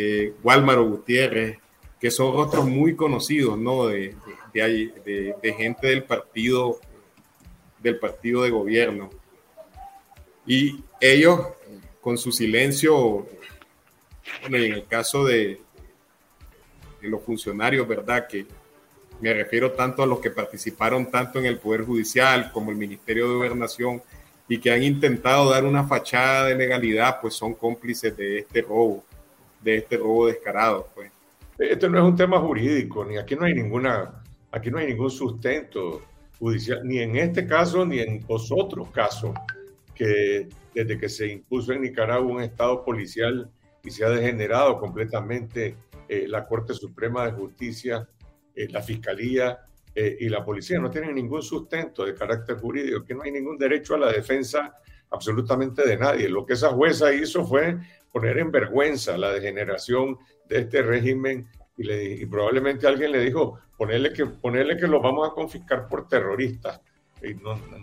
[0.00, 1.58] eh, Walmaro Gutiérrez,
[2.00, 3.88] que son otros muy conocidos, ¿no?
[3.88, 4.14] De,
[5.56, 6.78] gente del partido,
[7.80, 9.10] del partido de gobierno.
[10.46, 11.40] Y ellos,
[12.00, 13.26] con su silencio,
[14.42, 15.60] bueno, y en el caso de,
[17.02, 18.28] de los funcionarios, ¿verdad?
[18.28, 18.46] Que
[19.20, 23.28] me refiero tanto a los que participaron tanto en el Poder Judicial como el Ministerio
[23.28, 24.00] de Gobernación
[24.48, 29.04] y que han intentado dar una fachada de legalidad, pues son cómplices de este robo,
[29.60, 31.10] de este robo descarado, pues.
[31.58, 35.10] Este no es un tema jurídico, ni aquí no hay ninguna, aquí no hay ningún
[35.10, 36.02] sustento
[36.38, 39.34] judicial, ni en este caso ni en los otros casos
[39.92, 43.50] que desde que se impuso en Nicaragua un estado policial
[43.82, 45.74] y se ha degenerado completamente
[46.08, 48.08] eh, la Corte Suprema de Justicia,
[48.54, 49.58] eh, la Fiscalía
[49.94, 53.58] eh, y la Policía no tienen ningún sustento de carácter jurídico, que no hay ningún
[53.58, 54.74] derecho a la defensa
[55.10, 56.28] absolutamente de nadie.
[56.28, 57.78] Lo que esa jueza hizo fue
[58.12, 60.18] poner en vergüenza la degeneración
[60.48, 65.28] de este régimen y, le, probablemente alguien le dijo, ponerle que, ponerle que los vamos
[65.28, 66.80] a confiscar por terroristas.
[67.22, 67.34] Y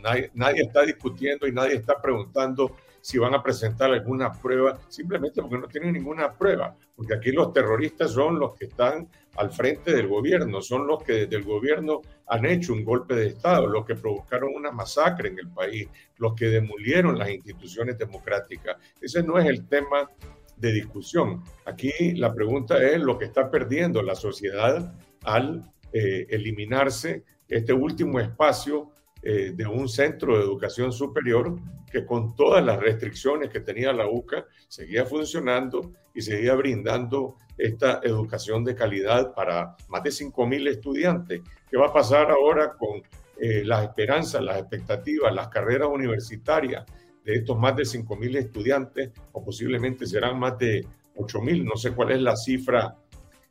[0.02, 5.40] nadie, nadie está discutiendo y nadie está preguntando si van a presentar alguna prueba, simplemente
[5.40, 9.93] porque no tienen ninguna prueba, porque aquí los terroristas son los que están al frente
[9.93, 13.86] del gobierno, son los que desde el gobierno han hecho un golpe de Estado, los
[13.86, 18.78] que provocaron una masacre en el país, los que demolieron las instituciones democráticas.
[19.02, 20.10] Ese no es el tema
[20.58, 21.43] de discusión.
[21.65, 24.93] Aquí la pregunta es lo que está perdiendo la sociedad
[25.24, 31.58] al eh, eliminarse este último espacio eh, de un centro de educación superior
[31.91, 38.02] que con todas las restricciones que tenía la UCA seguía funcionando y seguía brindando esta
[38.04, 41.41] educación de calidad para más de 5.000 estudiantes.
[41.70, 43.02] ¿Qué va a pasar ahora con
[43.39, 46.86] eh, las esperanzas, las expectativas, las carreras universitarias
[47.24, 51.63] de estos más de 5.000 estudiantes o posiblemente serán más de 8.000?
[51.63, 52.96] No sé cuál es la cifra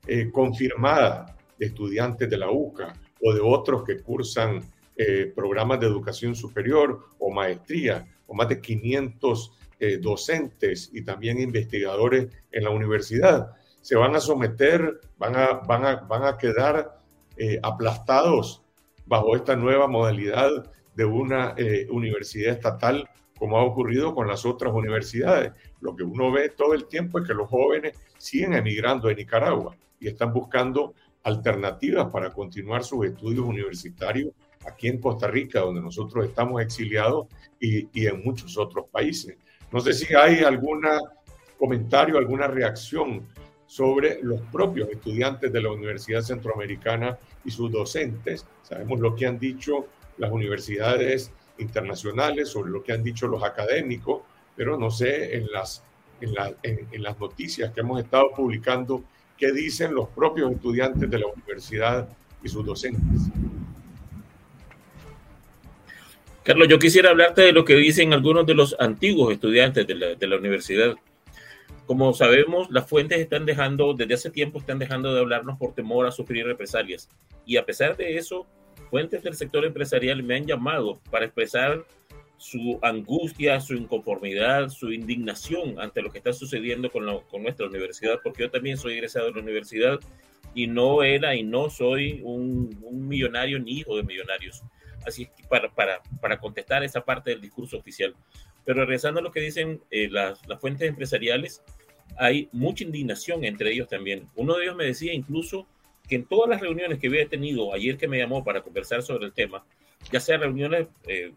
[0.07, 4.61] eh, confirmada de estudiantes de la UCA o de otros que cursan
[4.97, 11.41] eh, programas de educación superior o maestría, o más de 500 eh, docentes y también
[11.41, 13.51] investigadores en la universidad.
[13.85, 17.03] Se van a someter, van a, van a, van a quedar
[17.37, 18.63] eh, aplastados
[19.05, 21.55] bajo esta nueva modalidad de una
[21.91, 23.07] universidad estatal,
[23.39, 25.53] como ha ocurrido con las otras universidades.
[25.81, 29.77] Lo que uno ve todo el tiempo es que los jóvenes siguen emigrando de Nicaragua
[30.01, 30.95] y están buscando
[31.25, 34.33] alternativas para continuar sus estudios universitarios
[34.67, 37.27] aquí en Costa Rica, donde nosotros estamos exiliados,
[37.61, 39.37] y, y en muchos otros países.
[39.71, 40.87] No sé si hay algún
[41.59, 43.27] comentario, alguna reacción
[43.75, 48.47] sobre los propios estudiantes de la Universidad Centroamericana y sus docentes.
[48.63, 54.23] Sabemos lo que han dicho las universidades internacionales, sobre lo que han dicho los académicos,
[54.55, 55.83] pero no sé en las,
[56.21, 59.03] en, en las noticias que hemos estado publicando
[59.37, 62.09] qué dicen los propios estudiantes de la universidad
[62.45, 63.23] y sus docentes.
[66.45, 70.15] Carlos, yo quisiera hablarte de lo que dicen algunos de los antiguos estudiantes de la,
[70.15, 70.95] de la universidad.
[71.87, 76.07] Como sabemos, las fuentes están dejando, desde hace tiempo están dejando de hablarnos por temor
[76.07, 77.09] a sufrir represalias.
[77.45, 78.47] Y a pesar de eso,
[78.91, 81.85] fuentes del sector empresarial me han llamado para expresar
[82.39, 88.21] su angustia, su inconformidad, su indignación ante lo que está sucediendo con, con, nuestra universidad,
[88.23, 90.01] porque yo también soy egresado de la universidad
[90.55, 94.63] y no era y no soy un, un millonario ni hijo de millonarios
[95.07, 98.15] así para, para, para contestar esa parte del discurso oficial.
[98.65, 101.63] Pero regresando a lo que dicen eh, las, las fuentes empresariales,
[102.17, 104.29] hay mucha indignación entre ellos también.
[104.37, 105.67] Uno de ellos me decía incluso
[106.09, 109.27] que en todas las reuniones que había tenido ayer que me llamó para conversar sobre
[109.27, 109.65] el tema,
[110.13, 111.33] ya sea reuniones eh,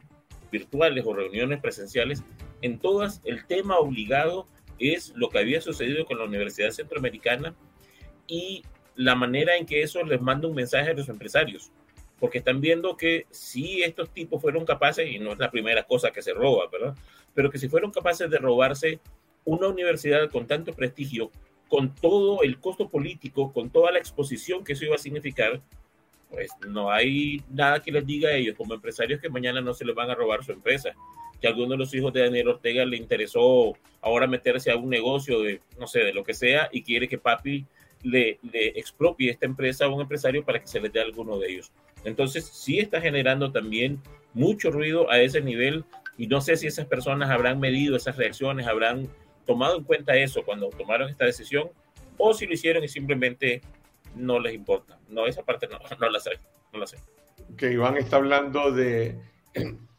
[0.51, 2.23] virtuales o reuniones presenciales,
[2.61, 4.47] en todas el tema obligado
[4.79, 7.55] es lo que había sucedido con la Universidad Centroamericana
[8.27, 8.63] y
[8.95, 11.71] la manera en que eso les manda un mensaje a los empresarios
[12.19, 16.11] porque están viendo que si estos tipos fueron capaces, y no es la primera cosa
[16.11, 16.95] que se roba, ¿verdad?
[17.38, 19.00] Pero que si fueron capaces de robarse
[19.45, 21.30] una universidad con tanto prestigio,
[21.68, 25.61] con todo el costo político, con toda la exposición que eso iba a significar,
[26.32, 29.86] pues no hay nada que les diga a ellos como empresarios que mañana no se
[29.86, 30.95] les van a robar su empresa.
[31.39, 34.89] Que a alguno de los hijos de Daniel Ortega le interesó ahora meterse a un
[34.89, 37.68] negocio de, no sé, de lo que sea y quiere que papi
[38.01, 41.51] le, expropie esta empresa a un empresario para que se les dé a alguno de
[41.51, 41.72] ellos.
[42.03, 44.01] Entonces, sí está generando también
[44.34, 45.86] mucho ruido a ese nivel
[46.18, 49.07] y no sé si esas personas habrán medido esas reacciones, habrán
[49.45, 51.70] tomado en cuenta eso cuando tomaron esta decisión
[52.18, 53.61] o si lo hicieron y simplemente
[54.15, 54.99] no les importa.
[55.09, 56.32] No, esa parte no, no la sé.
[56.74, 56.97] No la sé.
[57.55, 59.18] Que Iván está hablando de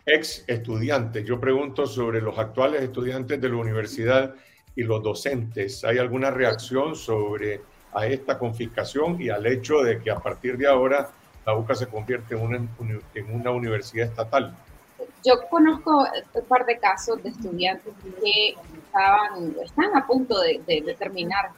[0.05, 1.25] ex estudiantes.
[1.25, 4.35] Yo pregunto sobre los actuales estudiantes de la universidad
[4.75, 5.85] y los docentes.
[5.85, 7.61] ¿Hay alguna reacción sobre
[7.95, 11.11] a esta confiscación y al hecho de que a partir de ahora
[11.47, 12.69] la UCA se convierte en una,
[13.15, 14.57] en una universidad estatal?
[15.25, 17.93] Yo conozco un par de casos de estudiantes
[18.23, 18.55] que
[18.85, 21.51] estaban, están a punto de, de, terminar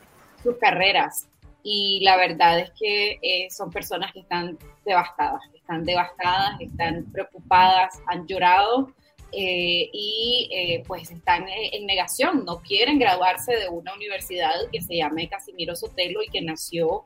[0.42, 1.28] sus carreras
[1.62, 8.00] y la verdad es que eh, son personas que están devastadas, están devastadas, están preocupadas,
[8.06, 8.92] han llorado
[9.32, 14.96] eh, y eh, pues están en negación, no quieren graduarse de una universidad que se
[14.96, 17.04] llame Casimiro Sotelo y que nació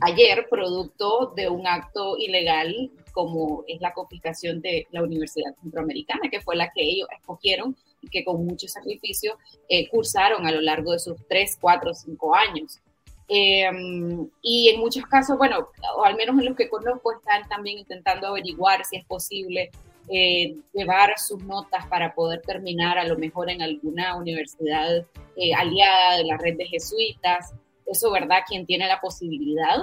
[0.00, 6.40] ayer producto de un acto ilegal como es la confiscación de la Universidad Centroamericana, que
[6.40, 9.38] fue la que ellos escogieron y que con mucho sacrificio
[9.68, 12.80] eh, cursaron a lo largo de sus tres, cuatro, cinco años.
[13.28, 17.78] Em, y en muchos casos, bueno, o al menos en los que conozco, están también
[17.78, 19.70] intentando averiguar si es posible
[20.08, 25.06] eh, llevar sus notas para poder terminar a lo mejor en alguna universidad
[25.36, 27.54] eh, aliada de la red de jesuitas.
[27.86, 28.40] Eso, ¿verdad?
[28.46, 29.78] Quien tiene la posibilidad.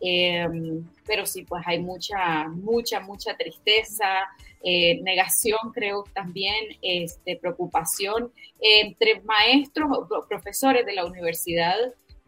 [0.00, 4.28] Em, pero sí, pues hay mucha, mucha, mucha tristeza,
[4.62, 11.76] eh, negación, creo también, este, preocupación entre maestros o profesores de la universidad.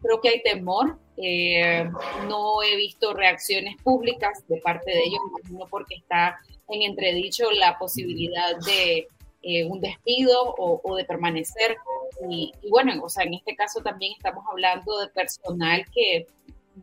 [0.01, 0.97] Creo que hay temor.
[2.27, 7.77] no he visto reacciones públicas de parte de ellos, no porque está en entredicho la
[7.77, 9.07] posibilidad de
[9.43, 11.75] eh, un despido o, de permanecer.
[12.29, 16.27] Y, bueno, o sea, en este caso también estamos hablando de personal que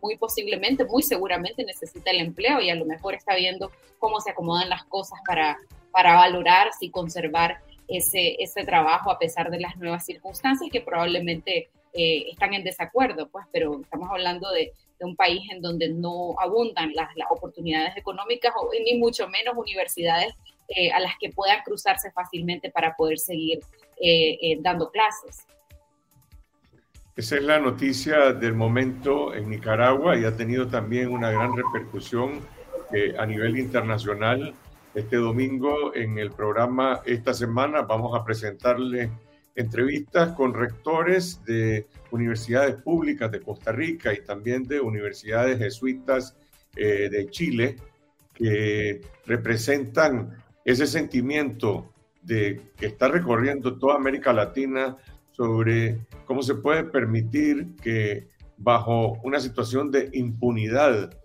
[0.02, 4.30] muy posiblemente, muy seguramente necesita el empleo y a lo mejor está viendo cómo se
[4.30, 5.58] acomodan las cosas para,
[5.90, 7.58] para valorar y conservar
[7.88, 13.28] ese, ese trabajo a pesar de las nuevas circunstancias que probablemente eh, están en desacuerdo,
[13.28, 17.96] pues, pero estamos hablando de, de un país en donde no abundan las, las oportunidades
[17.96, 20.34] económicas o ni mucho menos universidades
[20.68, 23.60] eh, a las que puedan cruzarse fácilmente para poder seguir
[24.00, 25.46] eh, eh, dando clases.
[27.18, 32.38] Esa es la noticia del momento en Nicaragua y ha tenido también una gran repercusión
[33.18, 34.54] a nivel internacional.
[34.94, 39.10] Este domingo en el programa esta semana vamos a presentarle
[39.56, 46.36] entrevistas con rectores de universidades públicas de Costa Rica y también de universidades jesuitas
[46.76, 47.74] eh, de Chile,
[48.32, 51.92] que representan ese sentimiento
[52.22, 54.96] de que está recorriendo toda América Latina
[55.38, 61.16] sobre cómo se puede permitir que bajo una situación de impunidad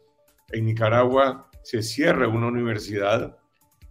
[0.52, 3.36] en Nicaragua se cierre una universidad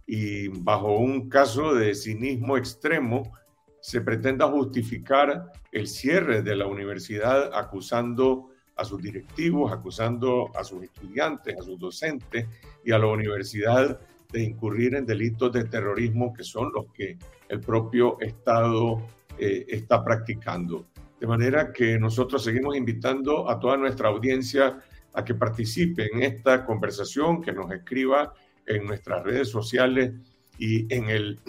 [0.07, 3.33] y bajo un caso de cinismo extremo
[3.81, 10.83] se pretenda justificar el cierre de la universidad acusando a sus directivos, acusando a sus
[10.83, 12.47] estudiantes, a sus docentes
[12.85, 13.99] y a la universidad
[14.31, 17.17] de incurrir en delitos de terrorismo que son los que
[17.49, 19.03] el propio Estado
[19.37, 20.87] eh, está practicando.
[21.19, 24.77] De manera que nosotros seguimos invitando a toda nuestra audiencia
[25.13, 28.33] a que participe en esta conversación, que nos escriba
[28.65, 30.11] en nuestras redes sociales
[30.57, 31.39] y en el,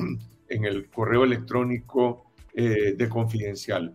[0.49, 3.95] en el correo electrónico eh, de Confidencial.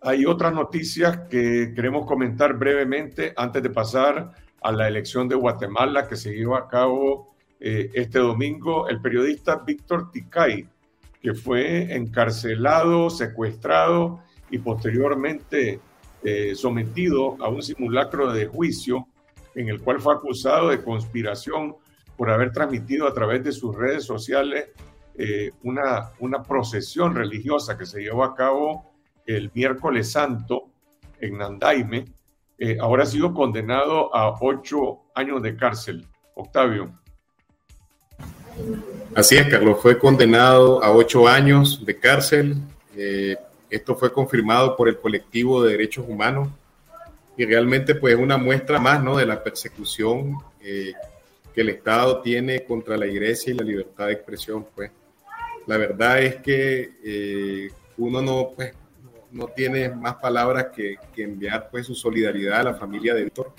[0.00, 6.08] Hay otras noticias que queremos comentar brevemente antes de pasar a la elección de Guatemala
[6.08, 8.88] que se llevó a cabo eh, este domingo.
[8.88, 10.68] El periodista Víctor Ticay,
[11.26, 15.80] que fue encarcelado, secuestrado y posteriormente
[16.22, 19.08] eh, sometido a un simulacro de juicio
[19.56, 21.74] en el cual fue acusado de conspiración
[22.16, 24.68] por haber transmitido a través de sus redes sociales
[25.18, 28.94] eh, una, una procesión religiosa que se llevó a cabo
[29.26, 30.70] el miércoles santo
[31.18, 32.04] en Nandaime,
[32.56, 36.06] eh, ahora ha sido condenado a ocho años de cárcel.
[36.36, 36.96] Octavio.
[39.14, 42.56] Así es, Carlos, fue condenado a ocho años de cárcel.
[42.96, 43.36] Eh,
[43.70, 46.48] esto fue confirmado por el colectivo de derechos humanos
[47.36, 49.16] y realmente pues una muestra más ¿no?
[49.16, 50.36] de la persecución
[51.56, 54.66] que el Estado tiene contra la iglesia y la libertad de expresión.
[54.74, 54.90] Pues
[55.66, 58.74] la verdad es que eh, uno no, pues,
[59.32, 63.54] no tiene más palabras que, enviar pues, su solidaridad a la familia de Víctor.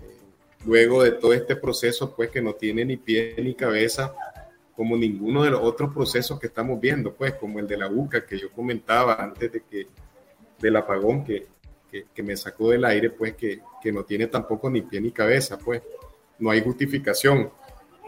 [0.00, 0.16] Eh,
[0.64, 4.14] luego de todo este proceso, pues que no tiene ni pie ni cabeza,
[4.76, 8.26] como ninguno de los otros procesos que estamos viendo, pues como el de la UCA
[8.26, 9.86] que yo comentaba antes de que
[10.58, 11.46] del apagón que,
[12.12, 15.58] que, me sacó del aire, pues que, que no tiene tampoco ni pie ni cabeza,
[15.58, 15.82] pues
[16.38, 17.50] no hay justificación.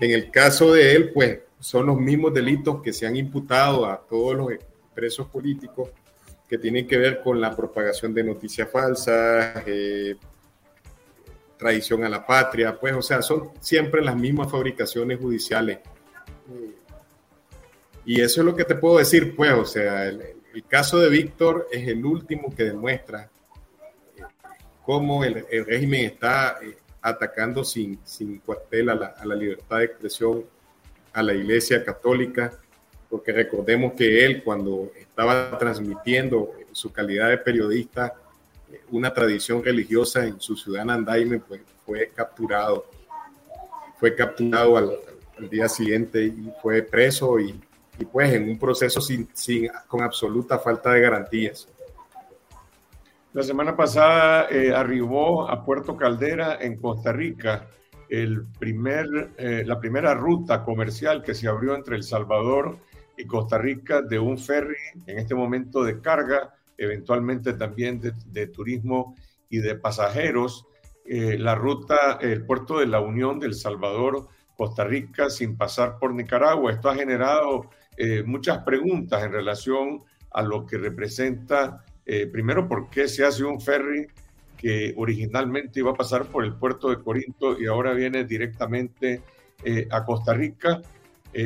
[0.01, 3.99] En el caso de él, pues son los mismos delitos que se han imputado a
[3.99, 4.49] todos los
[4.95, 5.91] presos políticos
[6.49, 10.17] que tienen que ver con la propagación de noticias falsas, eh,
[11.57, 15.79] traición a la patria, pues, o sea, son siempre las mismas fabricaciones judiciales.
[18.05, 21.11] Y eso es lo que te puedo decir, pues, o sea, el, el caso de
[21.11, 23.28] Víctor es el último que demuestra
[24.16, 24.22] eh,
[24.82, 29.84] cómo el, régimen está eh, atacando sin, sin cuartel a la, a la, libertad de
[29.84, 30.47] expresión,
[31.12, 32.59] a la Iglesia Católica,
[33.11, 38.14] porque recordemos que él cuando estaba transmitiendo su calidad de periodista
[38.72, 42.86] eh, una tradición religiosa en su ciudad Nandaime, pues fue capturado,
[44.01, 44.99] fue capturado al,
[45.39, 47.61] al día siguiente y fue preso y
[47.99, 51.68] y pues en un proceso sin, sin, con absoluta falta de garantías.
[53.32, 57.68] La semana pasada eh, arribó a Puerto Caldera, en Costa Rica,
[58.09, 62.78] el primer, eh, la primera ruta comercial que se abrió entre El Salvador
[63.16, 64.76] y Costa Rica de un ferry,
[65.07, 69.16] en este momento de carga, eventualmente también de, de turismo
[69.51, 70.66] y de pasajeros.
[71.05, 76.15] Eh, la ruta, el puerto de la Unión del Salvador, Costa Rica, sin pasar por
[76.15, 76.73] Nicaragua.
[76.73, 82.91] Esto ha generado eh, muchas preguntas en relación a lo que representa, eh, primero, por
[82.91, 84.07] qué se hace un ferry
[84.57, 89.23] que originalmente iba a pasar por el puerto de Corinto y ahora viene directamente
[89.65, 90.81] eh, a Costa Rica.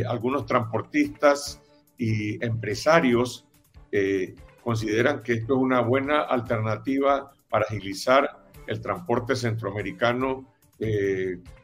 [0.07, 1.61] algunos transportistas
[1.99, 3.45] y empresarios
[4.63, 10.47] consideran que esto es una buena alternativa para agilizar el transporte centroamericano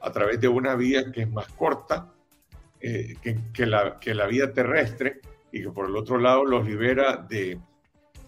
[0.00, 2.12] a través de una vía que es más corta
[2.78, 3.16] eh,
[3.54, 7.58] que, la, que la vía terrestre y que por el otro lado los libera de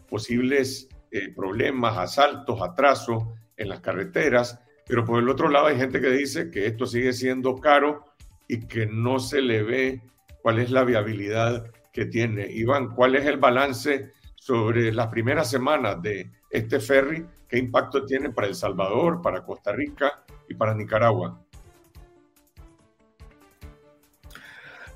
[0.09, 3.24] posibles eh, problemas, asaltos, atrasos
[3.59, 7.12] en las carreteras, pero por el otro lado hay gente que dice que esto sigue
[7.12, 8.07] siendo caro
[8.49, 10.03] y que no se le ve
[10.41, 12.51] cuál es la viabilidad que tiene.
[12.51, 17.26] Iván, ¿cuál es el balance sobre las primeras semanas de este ferry?
[17.47, 21.42] ¿Qué impacto tiene para El Salvador, para Costa Rica y para Nicaragua?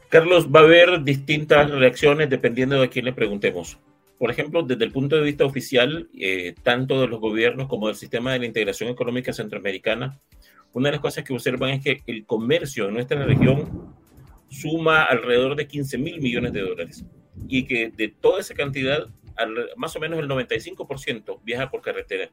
[0.09, 3.79] Carlos, va a haber distintas reacciones dependiendo de quién le preguntemos.
[4.19, 7.97] Por ejemplo, desde el punto de vista oficial, eh, tanto de los gobiernos como del
[7.97, 10.21] sistema de la integración económica centroamericana,
[10.75, 13.95] una de las cosas que observan es que el comercio en nuestra región
[14.49, 17.05] suma alrededor de 15 mil millones de dólares
[17.49, 19.07] y que de toda esa cantidad,
[19.77, 22.31] más o menos el 95% viaja por carretera.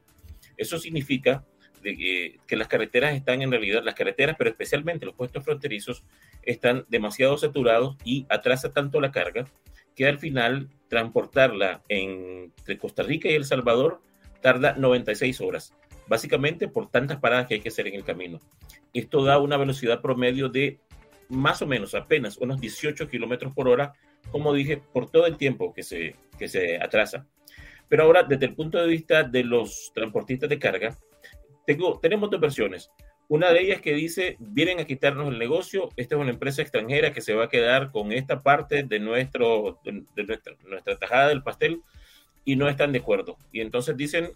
[0.56, 1.44] Eso significa
[1.82, 6.04] de que, las carreteras están en realidad, las carreteras, pero especialmente los puestos fronterizos,
[6.42, 9.46] están demasiado saturados y atrasa tanto la carga
[9.94, 14.00] que al final transportarla entre Costa Rica y El Salvador
[14.40, 15.74] tarda 96 horas,
[16.06, 18.40] básicamente por tantas paradas que hay que hacer en el camino.
[18.94, 20.78] Esto da una velocidad promedio de
[21.28, 23.92] más o menos apenas unos 18 kilómetros por hora,
[24.30, 27.26] como dije, por todo el tiempo que se, que se atrasa.
[27.88, 30.96] Pero ahora, desde el punto de vista de los transportistas de carga,
[32.00, 32.90] tenemos dos versiones.
[33.28, 37.12] Una de ellas que dice, vienen a quitarnos el negocio, esta es una empresa extranjera
[37.12, 41.42] que se va a quedar con esta parte de, nuestro, de, nuestra, nuestra, tajada del
[41.42, 41.80] pastel
[42.44, 43.38] y no están de acuerdo.
[43.52, 44.30] Y entonces dicen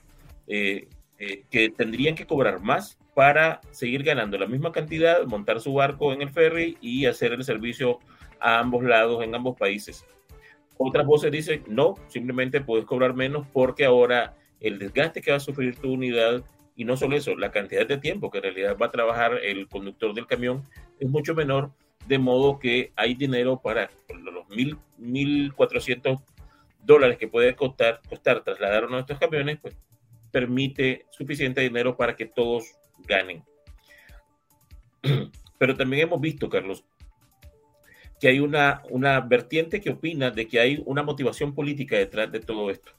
[0.47, 0.87] eh,
[1.18, 6.12] eh, que tendrían que cobrar más para seguir ganando la misma cantidad, montar su barco
[6.12, 7.99] en el ferry y hacer el servicio
[8.39, 10.05] a ambos lados, en ambos países.
[10.76, 15.41] Otras voces dicen, no, simplemente puedes cobrar menos porque ahora el desgaste que va a
[15.41, 16.45] sufrir tu unidad
[16.77, 19.68] y no solo eso, la cantidad de tiempo que en realidad va a trabajar el
[19.68, 20.68] conductor del camión
[20.99, 21.70] es mucho menor,
[22.07, 26.20] de modo que hay dinero para los mil, 1.400
[26.83, 29.77] dólares que puede costar, costar trasladar uno de estos camiones, pues
[30.33, 32.64] permite suficiente dinero para que todos
[33.07, 33.45] ganen.
[35.59, 36.85] Pero también hemos visto, Carlos,
[38.20, 42.41] que hay una, una vertiente que opina de que hay una motivación política detrás de
[42.41, 42.93] todo esto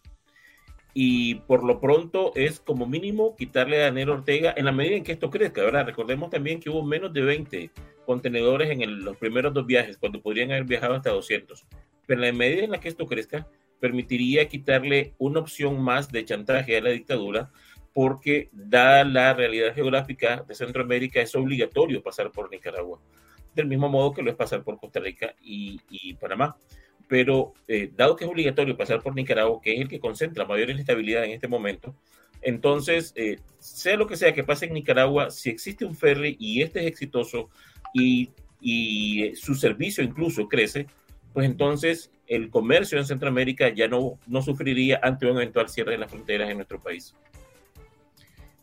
[0.97, 5.03] y por lo pronto es como mínimo quitarle a Daniel Ortega en la medida en
[5.03, 5.61] que esto crezca.
[5.61, 5.85] ¿verdad?
[5.85, 7.69] Recordemos también que hubo menos de 20
[8.05, 11.67] contenedores en los primeros dos viajes, cuando podrían haber viajado hasta 200.
[12.07, 13.45] Pero en la medida en la que esto crezca,
[13.81, 17.51] permitiría quitarle una opción más de chantaje a la dictadura,
[17.93, 23.01] porque dada la realidad geográfica de Centroamérica, es obligatorio pasar por Nicaragua,
[23.53, 26.55] del mismo modo que lo es pasar por Costa Rica y Panamá
[27.07, 30.69] pero eh, dado que es obligatorio pasar por Nicaragua, que es el que concentra mayor
[30.69, 31.95] inestabilidad en este momento,
[32.45, 36.61] entonces, eh, sea lo que sea que pase en Nicaragua, si existe un ferry y
[36.61, 37.49] este es exitoso
[37.91, 38.29] y,
[38.61, 40.85] y eh, su servicio incluso crece,
[41.33, 45.97] pues entonces el comercio en Centroamérica ya no, no sufriría ante un eventual cierre de
[45.97, 47.15] las fronteras en nuestro país.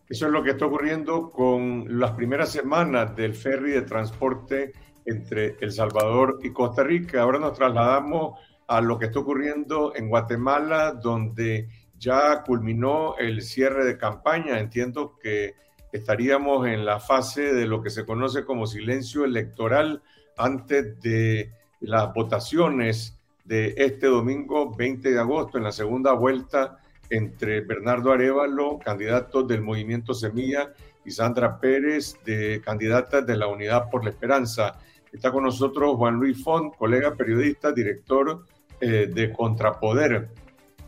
[0.09, 4.72] Eso es lo que está ocurriendo con las primeras semanas del ferry de transporte
[5.05, 7.22] entre El Salvador y Costa Rica.
[7.22, 13.84] Ahora nos trasladamos a lo que está ocurriendo en Guatemala, donde ya culminó el cierre
[13.84, 14.59] de campaña.
[14.59, 15.55] Entiendo que
[15.92, 20.03] estaríamos en la fase de lo que se conoce como silencio electoral
[20.36, 26.78] antes de las votaciones de este domingo 20 de agosto en la segunda vuelta
[27.11, 30.72] entre Bernardo Arevalo, candidato del Movimiento Semilla,
[31.05, 34.78] y Sandra Pérez, de candidata de la Unidad por la Esperanza.
[35.12, 38.46] Está con nosotros Juan Luis Font, colega periodista, director
[38.80, 40.30] eh, de Contrapoder,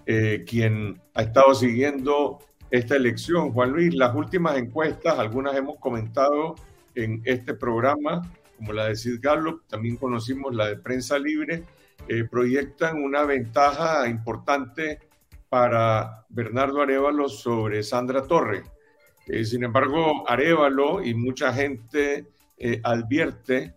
[0.07, 2.39] eh, quien ha estado siguiendo
[2.71, 3.53] esta elección.
[3.53, 6.55] Juan Luis, las últimas encuestas, algunas hemos comentado
[6.95, 8.23] en este programa,
[8.57, 11.65] como la de Sid Gallup, también conocimos la de Prensa Libre,
[12.09, 15.01] eh, proyectan una ventaja importante
[15.49, 18.63] para Bernardo Arevalo sobre Sandra Torre.
[19.27, 22.27] Eh, sin embargo, Arevalo y mucha gente
[22.59, 23.75] eh, advierte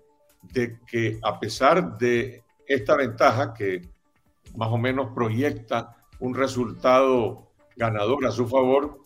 [0.54, 3.82] de que a pesar de esta ventaja que
[4.56, 9.00] más o menos proyecta un resultado ganador a su favor,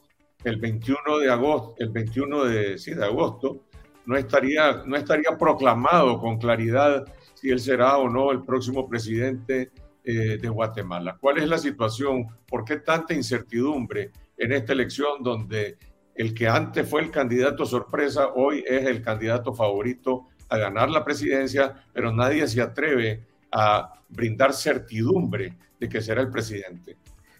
[0.43, 3.65] el 21 de agosto, el 21 de, sí, de agosto,
[4.05, 9.71] no estaría, no estaría proclamado con claridad si él será o no el próximo presidente
[10.03, 11.17] eh, de Guatemala.
[11.19, 12.25] ¿Cuál es la situación?
[12.47, 15.77] ¿Por qué tanta incertidumbre en esta elección donde
[16.15, 21.03] el que antes fue el candidato sorpresa hoy es el candidato favorito a ganar la
[21.03, 26.97] presidencia, pero nadie se atreve a brindar certidumbre de que será el presidente?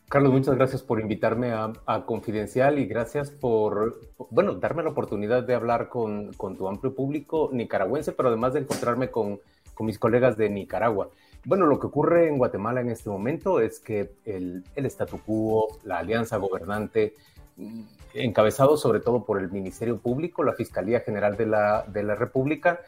[0.08, 4.00] Carlos, muchas gracias por invitarme a, Confidencial y gracias por,
[4.30, 9.12] bueno, darme la oportunidad de hablar con, tu amplio público nicaragüense, pero además de encontrarme
[9.12, 9.40] con,
[9.80, 11.10] mis colegas de Nicaragua.
[11.44, 15.80] Bueno, lo que ocurre en Guatemala en este momento es que el, el statu quo,
[15.84, 17.16] la alianza gobernante,
[17.58, 17.82] mm,
[18.14, 22.82] encabezado sobre todo por el Ministerio Público, la Fiscalía General de la, de la República,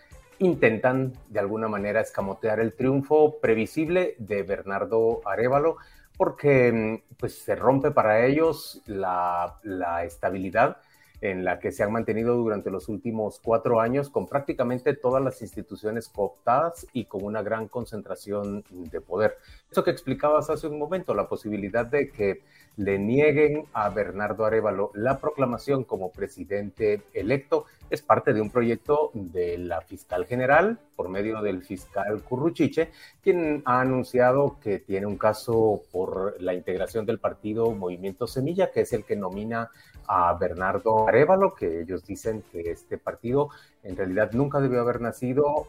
[0.46, 5.78] intentan de alguna manera escamotear el triunfo previsible de Bernardo Arevalo
[6.18, 10.78] porque mm, pues, se rompe para ellos la, la estabilidad
[11.24, 15.42] en la que se han mantenido durante los últimos cuatro años con prácticamente todas las
[15.42, 19.38] instituciones cooptadas y con una gran concentración de poder.
[19.72, 22.42] Eso que explicabas hace un momento, la posibilidad de que
[22.78, 27.66] le nieguen a Bernardo Arevalo la proclamación como presidente electo.
[27.90, 33.62] Es parte de un proyecto de la fiscal general por medio del fiscal Curruchiche, quien
[33.66, 38.94] ha anunciado que tiene un caso por la integración del partido Movimiento Semilla, que es
[38.94, 39.70] el que nomina
[40.08, 43.50] a Bernardo Arevalo, que ellos dicen que este partido
[43.84, 45.68] en realidad nunca debió haber nacido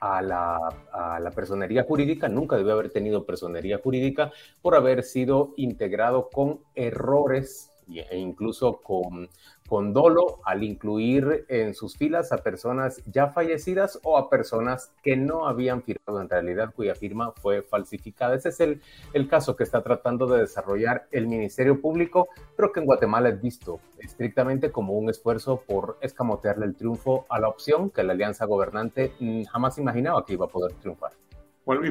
[0.00, 4.32] a, la, personería jurídica, nunca debió haber tenido personería jurídica
[4.62, 9.28] por haber sido integrado con errores e incluso con
[9.68, 15.14] con dolo al incluir en sus filas a personas ya fallecidas o a personas que
[15.14, 18.34] no habían firmado en realidad, cuya firma fue falsificada.
[18.34, 18.80] Ese es el,
[19.12, 23.42] el caso que está tratando de desarrollar el Ministerio Público, pero que en Guatemala es
[23.42, 28.46] visto estrictamente como un esfuerzo por escamotearle el triunfo a la opción que la alianza
[28.46, 31.12] gobernante mm, jamás imaginaba que iba a poder triunfar.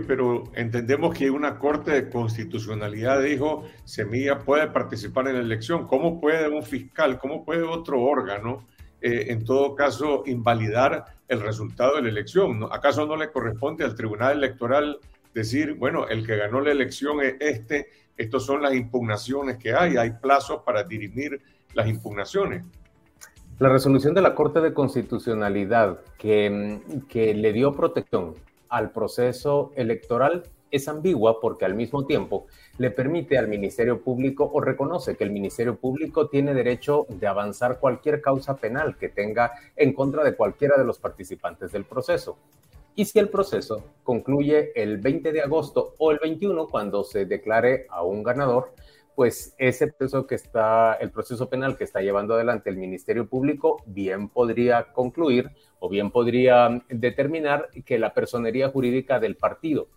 [0.07, 5.86] Pero entendemos que una Corte de Constitucionalidad dijo, Semilla puede participar en la elección.
[5.86, 8.65] ¿Cómo puede un fiscal, cómo puede otro órgano,
[9.01, 12.67] eh, en todo caso, invalidar el resultado de la elección?
[12.71, 14.97] ¿Acaso no le corresponde al Tribunal Electoral
[15.36, 19.95] decir, bueno, el que ganó la elección es este, estas son las impugnaciones que hay,
[19.95, 21.39] hay plazos para dirimir
[21.75, 22.63] las impugnaciones?
[23.59, 28.34] La resolución de la Corte de Constitucionalidad que, que le dio protección
[28.70, 32.47] al proceso electoral es ambigua porque al mismo tiempo
[32.78, 37.80] le permite al Ministerio Público o reconoce que el Ministerio Público tiene derecho de avanzar
[37.80, 42.38] cualquier causa penal que tenga en contra de cualquiera de los participantes del proceso.
[42.95, 47.86] Y si el proceso concluye el 20 de agosto o el 21 cuando se declare
[47.89, 48.74] a un ganador,
[49.18, 53.82] pues ese proceso que está, el proceso penal que está llevando adelante el Ministerio Público,
[53.88, 55.49] bien podría concluir
[55.80, 59.88] o bien podría determinar que la personería jurídica del partido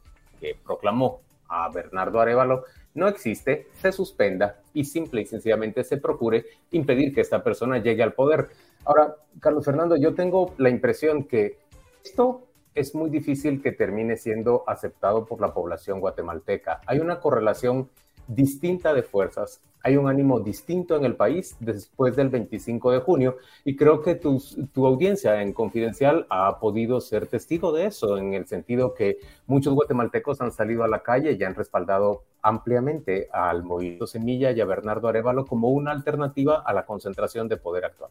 [0.40, 2.64] que proclamó a Bernardo Arevalo
[2.94, 8.02] no existe, se suspenda y simple y sencillamente se procure impedir que esta persona llegue
[8.02, 8.48] al poder.
[8.86, 11.58] Ahora, Carlos Fernando, yo tengo la impresión que
[12.02, 16.80] esto es muy difícil que termine siendo aceptado por la población guatemalteca.
[16.86, 17.90] Hay una correlación
[18.34, 23.36] distinta de fuerzas, hay un ánimo distinto en el país después del 25 de junio
[23.64, 28.34] y creo que tu, tu, audiencia en Confidencial ha podido ser testigo de eso, en
[28.34, 33.64] el sentido que muchos guatemaltecos han salido a la calle y han respaldado ampliamente al
[33.64, 38.10] movimiento Semilla y a Bernardo Arevalo como una alternativa a la concentración de poder actual.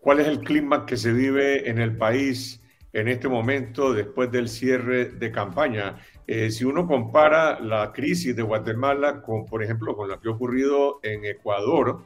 [0.00, 4.48] ¿Cuál es el clima que se vive en el país en este momento después del
[4.48, 5.96] cierre de campaña?
[6.26, 10.32] Eh, si uno compara la crisis de Guatemala con, por ejemplo, con lo que ha
[10.32, 12.02] ocurrido en Ecuador,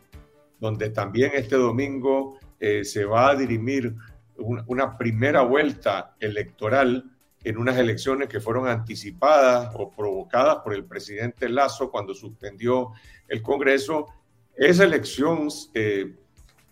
[0.59, 3.95] donde también este domingo eh, se va a dirimir
[4.37, 7.05] una, primera vuelta electoral
[7.45, 12.93] en unas elecciones que fueron anticipadas o provocadas por el presidente Lazo cuando suspendió
[13.29, 14.07] el Congreso.
[14.57, 16.17] Esa elección eh,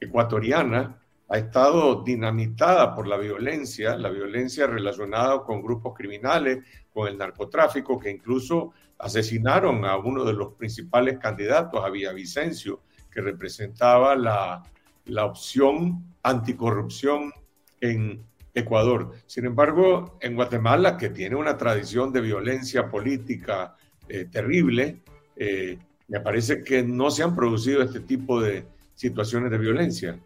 [0.00, 6.64] ecuatoriana ha estado dinamitada por la violencia, la violencia relacionada con grupos criminales,
[6.96, 12.80] con el narcotráfico, que incluso asesinaron a uno de los principales candidatos, a Villavicencio,
[13.10, 14.62] que representaba la,
[15.04, 17.34] la opción anticorrupción
[17.82, 18.24] en
[18.54, 19.12] Ecuador.
[19.26, 23.76] Sin embargo, en Guatemala, que tiene una tradición de violencia política
[24.08, 25.02] eh, terrible,
[25.36, 25.78] eh,
[26.08, 30.18] me parece que no se han producido este tipo de situaciones de violencia.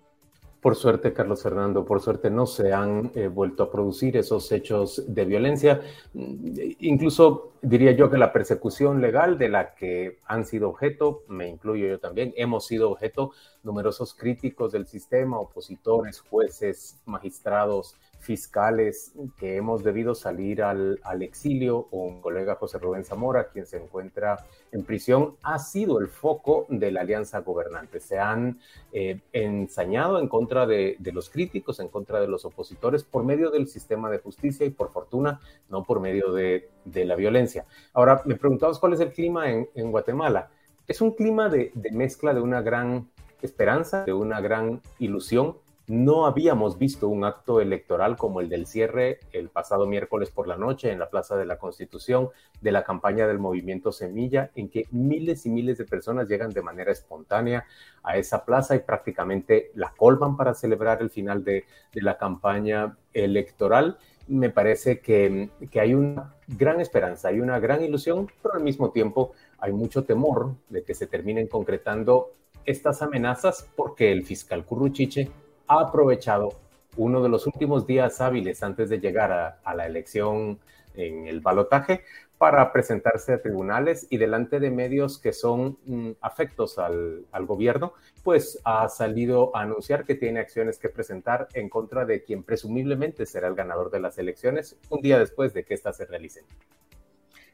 [0.60, 5.02] Por suerte, Carlos Fernando, por suerte no se han eh, vuelto a producir esos hechos
[5.06, 5.80] de violencia.
[6.12, 11.48] Mm, incluso diría yo que la persecución legal de la que han sido objeto, me
[11.48, 13.32] incluyo yo también, hemos sido objeto
[13.62, 22.04] numerosos críticos del sistema, opositores, jueces, magistrados, fiscales que hemos debido salir al, exilio, o
[22.04, 26.92] un colega José Rubén Zamora, quien se encuentra en prisión, ha sido el foco de
[26.92, 27.98] la alianza gobernante.
[27.98, 28.60] Se han
[28.92, 33.66] eh, ensañado en contra de, los críticos, en contra de los opositores, por medio del
[33.66, 37.64] sistema de justicia y por fortuna, no por medio de, la violencia.
[37.94, 40.50] Ahora, me preguntabas cuál es el clima en, Guatemala.
[40.86, 43.08] Es un clima de mezcla de una gran
[43.40, 45.56] esperanza, de una gran ilusión
[45.90, 50.56] no habíamos visto un acto electoral como el del cierre el pasado miércoles por la
[50.56, 52.28] noche en la Plaza de la Constitución
[52.60, 56.62] de la campaña del movimiento Semilla, en que miles y miles de personas llegan de
[56.62, 57.64] manera espontánea
[58.04, 61.64] a esa plaza y prácticamente la colman para celebrar el final de,
[61.94, 63.98] la campaña electoral.
[64.28, 68.92] Me parece que, que hay una gran esperanza, hay una gran ilusión, pero al mismo
[68.92, 72.30] tiempo hay mucho temor de que se terminen concretando
[72.64, 75.32] estas amenazas porque el fiscal Curruchiche
[75.70, 76.58] ha aprovechado
[76.96, 80.58] uno de los últimos días hábiles antes de llegar a, la elección
[80.94, 82.02] en el balotaje
[82.38, 87.92] para presentarse a tribunales y delante de medios que son mm, afectos al, gobierno,
[88.24, 93.24] pues ha salido a anunciar que tiene acciones que presentar en contra de quien presumiblemente
[93.24, 96.44] será el ganador de las elecciones un día después de que éstas se realicen.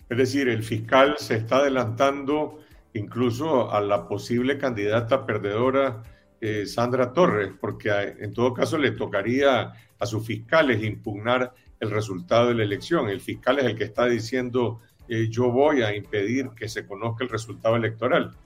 [0.09, 2.61] Es decir, el fiscal se está adelantando
[2.95, 6.03] incluso a la posible candidata perdedora
[6.49, 7.91] eh, Sandra Torres, porque
[8.21, 13.09] en todo caso le tocaría a sus fiscales impugnar el resultado de la elección.
[13.09, 17.25] El fiscal es el que está diciendo eh, yo voy a impedir que se conozca
[17.25, 18.37] el resultado electoral.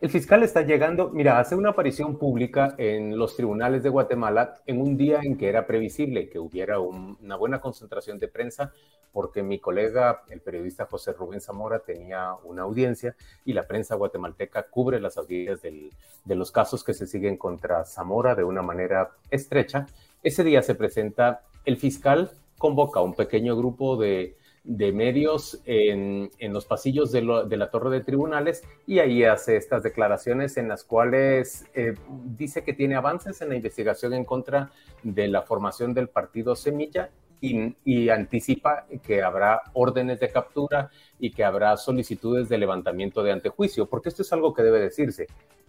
[0.00, 4.80] El fiscal está llegando, mira, hace una aparición pública en los tribunales de Guatemala en
[4.80, 8.72] un día en que era previsible que hubiera una buena concentración de prensa,
[9.12, 13.16] porque mi colega, el periodista José Rubén Zamora, tenía una audiencia
[13.46, 18.34] y la prensa guatemalteca cubre las audiencias de los casos que se siguen contra Zamora
[18.34, 19.86] de una manera estrecha.
[20.22, 24.36] Ese día se presenta el fiscal, convoca a un pequeño grupo de
[24.66, 30.56] de medios en, los pasillos de, la torre de tribunales y ahí hace estas declaraciones
[30.56, 31.94] en las cuales eh,
[32.36, 34.70] dice que tiene avances en la investigación en contra
[35.04, 37.10] de la formación del partido Semilla
[37.40, 43.32] y, y, anticipa que habrá órdenes de captura y que habrá solicitudes de levantamiento de
[43.32, 45.26] antejuicio, porque esto es algo que debe decirse.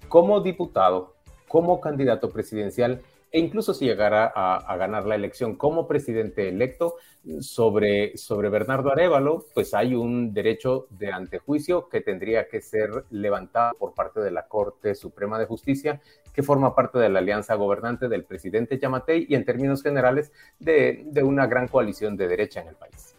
[0.07, 1.15] Como diputado,
[1.49, 6.95] como candidato presidencial, e incluso si llegara a, ganar la elección como presidente electo
[7.39, 13.73] sobre, sobre Bernardo Arevalo, pues hay un derecho de antejuicio que tendría que ser levantado
[13.77, 16.01] por parte de la Corte Suprema de Justicia,
[16.33, 21.03] que forma parte de la alianza gobernante del presidente Yamatei y en términos generales de,
[21.05, 23.17] de una gran coalición de derecha en el país.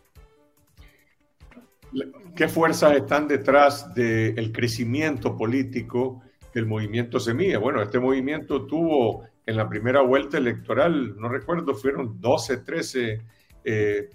[2.37, 6.23] ¿Qué fuerzas están detrás del crecimiento político
[6.55, 7.59] del movimiento Semilla?
[7.59, 13.23] Bueno, este movimiento tuvo en la primera vuelta electoral, no recuerdo, fueron 12, 13
[13.65, 14.11] eh,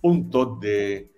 [0.00, 1.08] puntos de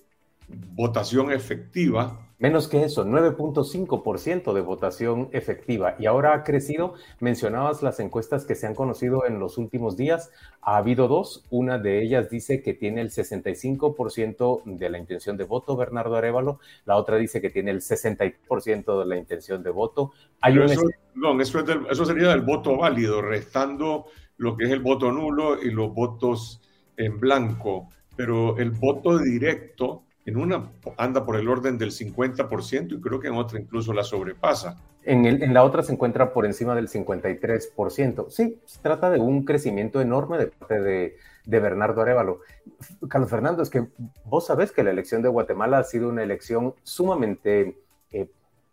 [0.75, 5.97] votación efectiva Menos que eso, 9.5% de votación efectiva.
[5.99, 6.95] Y ahora ha crecido.
[7.19, 10.31] Mencionabas las encuestas que se han conocido en los últimos días.
[10.63, 11.45] Ha habido dos.
[11.51, 16.61] Una de ellas dice que tiene el 65% de la intención de voto Bernardo Arevalo.
[16.85, 20.13] La otra dice que tiene el 60% de la intención de voto.
[20.41, 20.89] Hay eso,
[21.91, 26.61] eso sería el voto válido, restando lo que es el voto nulo y los votos
[26.97, 27.89] en blanco.
[28.15, 33.29] Pero el voto directo en una anda por el orden del 50% y creo que
[33.29, 34.77] en otra incluso la sobrepasa.
[35.03, 38.29] En, el, en la otra se encuentra por encima del 53%.
[38.29, 41.17] Sí, se trata de un crecimiento enorme de parte de,
[41.47, 42.41] Bernardo Arevalo.
[43.09, 43.87] Carlos Fernando, es que
[44.27, 47.79] vos sabés que la elección de Guatemala ha sido una elección sumamente
[48.13, 48.29] eh,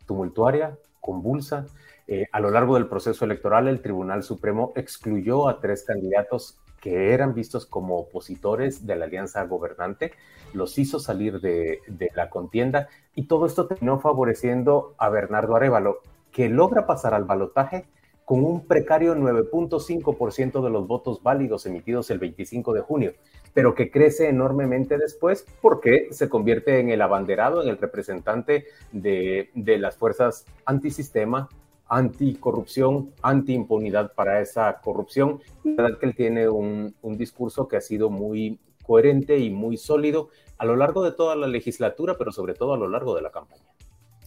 [0.06, 1.68] tumultuaria, convulsa.
[2.06, 7.16] Eh, a lo largo del proceso electoral, el Tribunal Supremo excluyó a tres candidatos que
[7.16, 10.12] eran vistos como opositores de la alianza gobernante,
[10.54, 11.80] los hizo salir de,
[12.14, 17.86] la contienda y todo esto terminó favoreciendo a Bernardo Arevalo, que logra pasar al balotaje
[18.24, 23.14] con un precario 9.5% de los votos válidos emitidos el 25 de junio,
[23.56, 29.50] pero que crece enormemente después porque se convierte en el abanderado, en el representante de,
[29.56, 31.50] de las fuerzas antisistema,
[31.88, 35.40] anticorrupción, antiimpunidad para esa corrupción.
[35.64, 39.78] La verdad que él tiene un, un discurso que ha sido muy coherente y muy
[39.78, 43.22] sólido a lo largo de toda la legislatura, pero sobre todo a lo largo de
[43.22, 43.64] la campaña.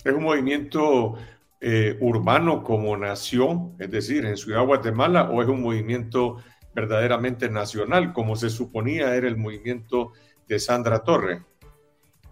[0.04, 1.16] Es un movimiento
[1.60, 6.36] eh, urbano como nación, es decir, en Ciudad Guatemala, o es un movimiento
[6.72, 10.12] verdaderamente nacional, como se suponía era el movimiento
[10.46, 11.42] de Sandra Torre?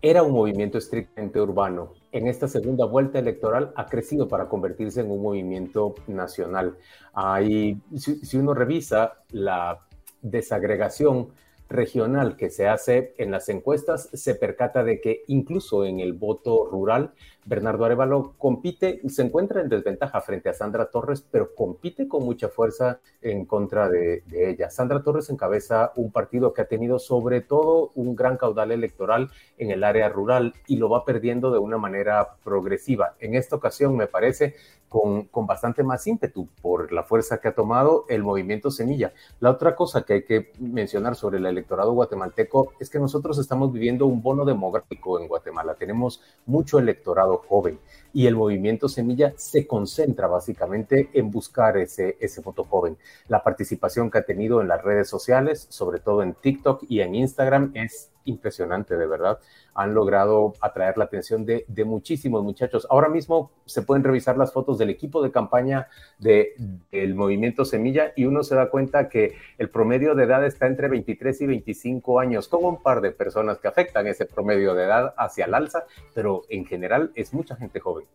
[0.00, 1.94] Era un movimiento estrictamente urbano.
[2.12, 6.76] En esta segunda vuelta electoral ha crecido para convertirse en un movimiento nacional.
[7.12, 9.86] Hay, si, si uno revisa la
[10.22, 11.28] desagregación
[11.68, 16.66] regional que se hace en las encuestas, se percata de que incluso en el voto
[16.66, 17.12] rural
[17.46, 22.48] Bernardo Arevalo compite, se encuentra en desventaja frente a Sandra Torres, pero compite con mucha
[22.48, 24.68] fuerza en contra de, de, ella.
[24.68, 29.70] Sandra Torres encabeza un partido que ha tenido sobre todo un gran caudal electoral en
[29.70, 33.14] el área rural y lo va perdiendo de una manera progresiva.
[33.20, 34.56] En esta ocasión, me parece,
[34.88, 39.12] con, con, bastante más ímpetu por la fuerza que ha tomado el movimiento Semilla.
[39.40, 43.72] La otra cosa que hay que mencionar sobre el electorado guatemalteco es que nosotros estamos
[43.72, 45.74] viviendo un bono demográfico en Guatemala.
[45.74, 47.78] Tenemos mucho electorado joven
[48.16, 52.96] y el movimiento Semilla se concentra básicamente en buscar ese, ese joven.
[53.28, 57.14] La participación que ha tenido en las redes sociales, sobre todo en TikTok y en
[57.14, 59.38] Instagram, es impresionante, de verdad.
[59.74, 62.86] Han logrado atraer la atención de, de, muchísimos muchachos.
[62.90, 65.88] Ahora mismo se pueden revisar las fotos del equipo de campaña
[66.18, 66.54] de,
[66.90, 70.88] del movimiento Semilla y uno se da cuenta que el promedio de edad está entre
[70.88, 75.14] 23 y 25 años, con un par de personas que afectan ese promedio de edad
[75.16, 78.05] hacia el alza, pero en general es mucha gente joven.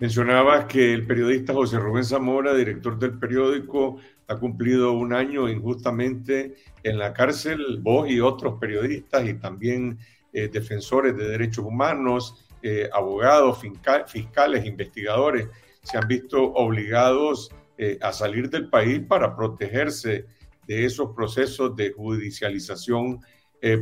[0.00, 3.98] Mencionabas que el periodista José Rubén Zamora, director del periódico,
[4.28, 6.54] ha cumplido un año injustamente
[6.84, 9.98] en la cárcel, vos y otros periodistas y también
[10.32, 13.60] eh, defensores de derechos humanos, eh, abogados,
[14.06, 15.48] fiscales, investigadores,
[15.82, 20.26] se han visto obligados eh, a salir del país para protegerse
[20.66, 23.20] de esos procesos de judicialización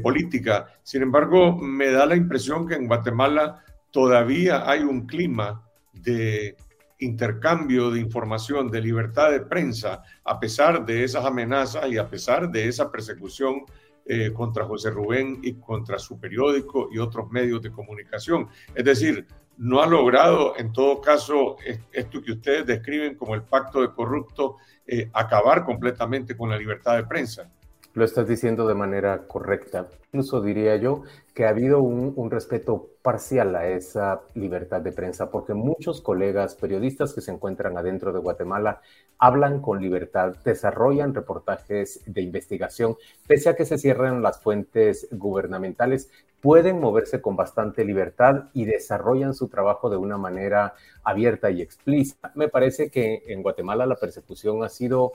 [0.02, 0.68] política.
[0.82, 3.62] Sin embargo, me da la impresión que en Guatemala
[3.96, 6.54] todavía hay un clima de
[6.98, 12.50] intercambio de información, de libertad de prensa, a pesar de esas amenazas y a pesar
[12.50, 13.62] de esa persecución
[14.04, 18.48] eh, contra José Rubén y contra su periódico y otros medios de comunicación.
[18.74, 19.26] Es decir,
[19.56, 21.56] no ha logrado, en todo caso,
[21.90, 26.96] esto que ustedes describen como el pacto de corrupto, eh, acabar completamente con la libertad
[26.96, 27.50] de prensa.
[27.96, 29.88] Lo estás diciendo de manera correcta.
[30.12, 35.54] Incluso diría yo que ha habido un, respeto parcial a esa libertad de prensa, porque
[35.54, 38.82] muchos colegas periodistas que se encuentran adentro de Guatemala
[39.18, 46.10] hablan con libertad, desarrollan reportajes de investigación, pese a que se cierran las fuentes gubernamentales,
[46.42, 52.30] pueden moverse con bastante libertad y desarrollan su trabajo de una manera abierta y explícita.
[52.34, 55.14] Me parece que en Guatemala la persecución ha sido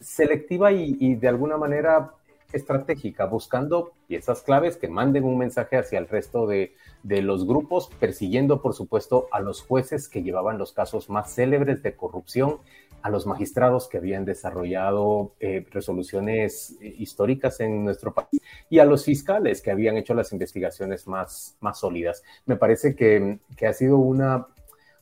[0.00, 2.14] selectiva y, de alguna manera
[2.52, 6.74] estratégica, buscando piezas claves que manden un mensaje hacia el resto de,
[7.04, 11.82] de, los grupos, persiguiendo, por supuesto, a los jueces que llevaban los casos más célebres
[11.82, 12.58] de corrupción,
[13.02, 19.04] a los magistrados que habían desarrollado eh, resoluciones históricas en nuestro país y a los
[19.04, 22.22] fiscales que habían hecho las investigaciones más, más sólidas.
[22.46, 24.48] Me parece que, que ha sido una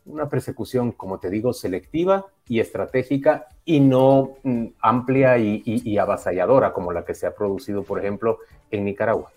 [0.09, 6.93] una persecución, como te digo, selectiva y estratégica y no mm, amplia y, avasalladora como
[6.93, 8.39] la que se ha producido, por ejemplo,
[8.71, 9.31] en Nicaragua.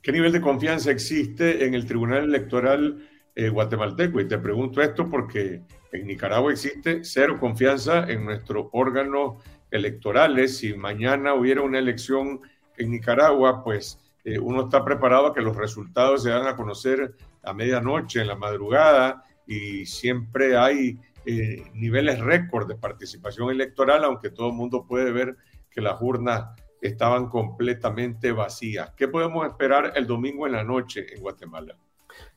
[0.00, 4.20] ¿Qué nivel de confianza existe en el Tribunal Electoral eh, guatemalteco?
[4.20, 10.58] Y te pregunto esto porque en Nicaragua existe cero confianza en nuestros órganos electorales.
[10.58, 12.40] Si mañana hubiera una elección
[12.76, 17.14] en Nicaragua, pues eh, uno está preparado a que los resultados se van a conocer
[17.42, 24.30] a medianoche, en la madrugada, y siempre hay eh, niveles récord de participación electoral, aunque
[24.30, 25.36] todo el mundo puede ver
[25.70, 26.50] que las urnas
[26.82, 28.90] estaban completamente vacías.
[28.90, 31.76] ¿Qué podemos esperar el domingo en la noche en Guatemala?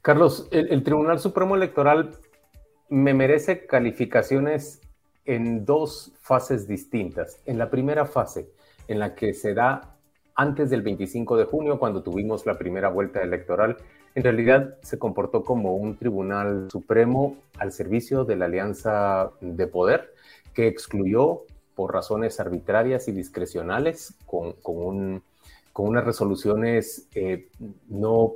[0.01, 2.11] Carlos, el, el Tribunal Supremo Electoral
[2.89, 4.81] me merece calificaciones
[5.25, 7.41] en dos fases distintas.
[7.45, 8.49] En la primera fase,
[8.87, 9.97] en la que se da
[10.35, 13.77] antes del 25 de junio, cuando tuvimos la primera vuelta electoral,
[14.15, 20.13] en realidad se comportó como un tribunal supremo al servicio de la alianza de poder
[20.53, 21.43] que excluyó
[21.75, 25.23] por razones arbitrarias y discrecionales, con, con,
[25.71, 27.47] con unas resoluciones eh,
[27.87, 28.33] no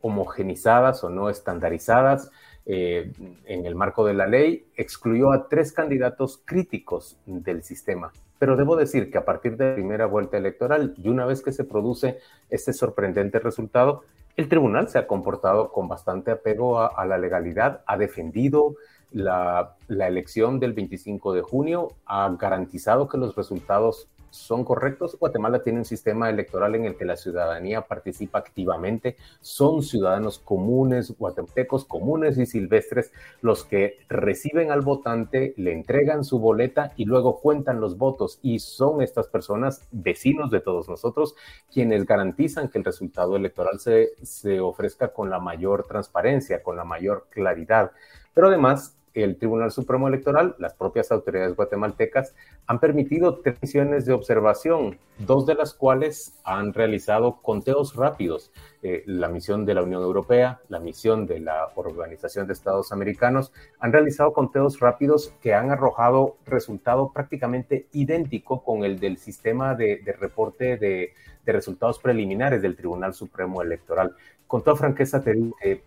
[0.00, 2.30] homogenizadas o no estandarizadas
[2.66, 3.12] eh,
[3.44, 8.12] en el marco de la ley, excluyó a tres candidatos críticos del sistema.
[8.38, 11.52] Pero debo decir que a partir de la primera vuelta electoral y una vez que
[11.52, 12.18] se produce
[12.50, 14.02] este sorprendente resultado,
[14.36, 18.74] el tribunal se ha comportado con bastante apego a, la legalidad, ha defendido
[19.12, 25.16] la, elección del 25 de junio, ha garantizado que los resultados son correctos.
[25.18, 29.16] Guatemala tiene un sistema electoral en el que la ciudadanía participa activamente.
[29.40, 36.38] Son ciudadanos comunes, guatemaltecos comunes y silvestres los que reciben al votante, le entregan su
[36.38, 38.38] boleta y luego cuentan los votos.
[38.42, 41.36] Y son estas personas, vecinos de todos nosotros,
[41.72, 46.84] quienes garantizan que el resultado electoral se, se ofrezca con la mayor transparencia, con la
[46.84, 47.92] mayor claridad.
[48.34, 52.34] Pero además, el Tribunal Supremo Electoral, las propias autoridades guatemaltecas,
[52.66, 58.52] han permitido tres misiones de observación, dos de las cuales han realizado conteos rápidos.
[58.82, 63.52] Eh, la misión de la Unión Europea, la misión de la Organización de Estados Americanos,
[63.78, 70.02] han realizado conteos rápidos que han arrojado resultado prácticamente idéntico con el del sistema de,
[70.18, 71.12] reporte de,
[71.46, 74.14] resultados preliminares del Tribunal Supremo Electoral.
[74.46, 75.82] Con toda franqueza te digo que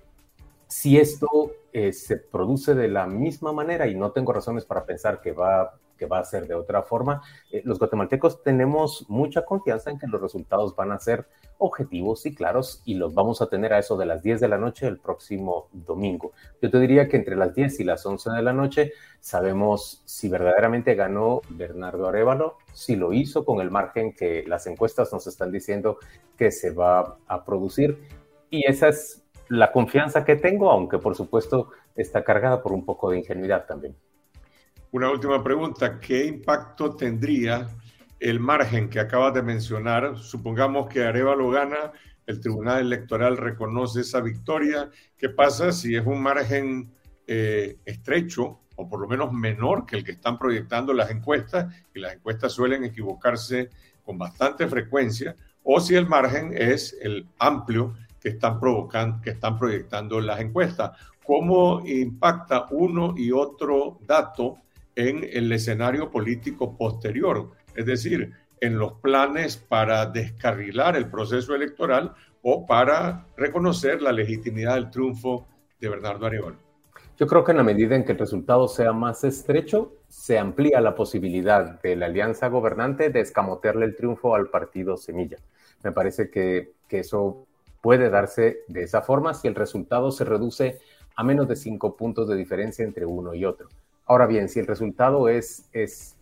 [0.80, 5.22] si esto eh, se produce de la misma manera y no tengo razones para pensar
[5.22, 9.90] que va, que va a ser de otra forma, eh, los guatemaltecos tenemos mucha confianza
[9.90, 11.26] en que los resultados van a ser
[11.58, 14.60] objetivos y claros y los vamos a tener a eso de las 10 de la
[14.60, 16.34] noche el próximo domingo.
[16.62, 20.30] Yo te diría que entre las 10 y las 11 de la noche sabemos si
[20.30, 25.52] verdaderamente ganó Bernardo Arevalo, si lo hizo con el margen que las encuestas nos están
[25.52, 25.98] diciendo
[26.38, 27.98] que se va a producir.
[28.52, 33.12] Y esa es la confianza que tengo, aunque por supuesto está cargada por un poco
[33.12, 33.96] de ingenuidad también.
[34.92, 37.68] Una última pregunta, ¿qué impacto tendría
[38.20, 40.18] el margen que acabas de mencionar?
[40.18, 41.92] Supongamos que Arevalo gana,
[42.26, 44.90] el Tribunal Electoral reconoce esa victoria.
[45.18, 46.92] ¿Qué pasa si es un margen
[47.26, 51.74] eh, estrecho o por lo menos menor que el que están proyectando las encuestas?
[51.94, 53.70] Y las encuestas suelen equivocarse
[54.04, 55.36] con bastante frecuencia.
[55.64, 57.94] O si el margen es el amplio
[58.28, 60.92] que están provocando, que están proyectando las encuestas.
[61.26, 64.58] ¿Cómo impacta uno y otro dato
[64.96, 67.52] en el escenario político posterior?
[67.74, 74.76] Es decir, en los planes para descarrilar el proceso electoral o para reconocer la legitimidad
[74.76, 75.48] del triunfo
[75.80, 76.58] de Bernardo Arevalo.
[77.18, 80.82] Yo creo que en la medida en que el resultado sea más estrecho, se amplía
[80.82, 85.38] la posibilidad de la alianza gobernante de escamotearle el triunfo al partido Semilla.
[85.84, 87.47] Me parece que, que eso
[87.88, 90.78] puede darse de esa forma si el resultado se reduce
[91.16, 93.70] a menos de cinco puntos de diferencia entre uno y otro.
[94.08, 96.18] Ahora bien, si el resultado es, es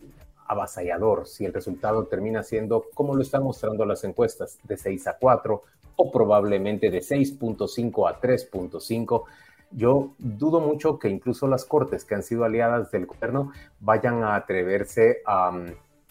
[0.46, 5.16] avasallador, si el resultado termina siendo, como lo están mostrando las encuestas, de 6 a
[5.18, 5.62] 4
[5.96, 9.24] o probablemente de 6.5 a 3.5,
[9.72, 13.50] yo dudo mucho que incluso las cortes que han sido aliadas del gobierno
[13.80, 15.50] vayan a atreverse a,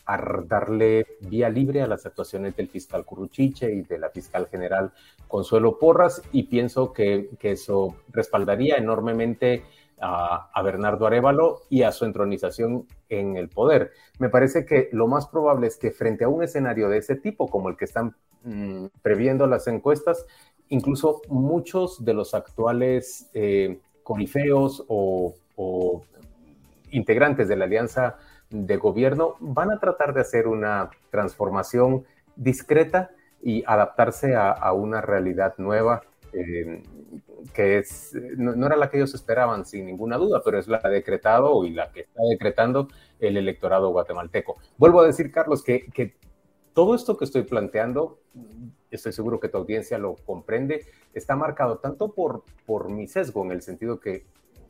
[0.05, 4.91] a darle vía libre a las actuaciones del fiscal Curruchiche y de la fiscal general
[5.27, 9.63] Consuelo Porras y pienso que, eso respaldaría enormemente
[9.99, 13.91] a, Bernardo Arevalo y a su entronización en el poder.
[14.19, 17.47] Me parece que lo más probable es que frente a un escenario de ese tipo,
[17.47, 20.25] como el que están mm, previendo las encuestas,
[20.69, 26.03] incluso muchos de los actuales eh, corifeos o, o
[26.91, 28.17] integrantes de la alianza
[28.63, 35.53] de gobierno van a tratar de hacer una transformación discreta y adaptarse a, una realidad
[35.57, 36.01] nueva
[36.33, 36.81] eh,
[37.53, 41.63] que es, no, era la que ellos esperaban sin ninguna duda, pero es la decretado
[41.63, 42.87] y la que está decretando
[43.19, 44.57] el electorado guatemalteco.
[44.77, 46.15] Vuelvo a decir, Carlos, que, que
[46.73, 48.19] todo esto que estoy planteando,
[48.91, 53.51] estoy seguro que tu audiencia lo comprende, está marcado tanto por, por mi sesgo, en
[53.51, 54.25] el sentido que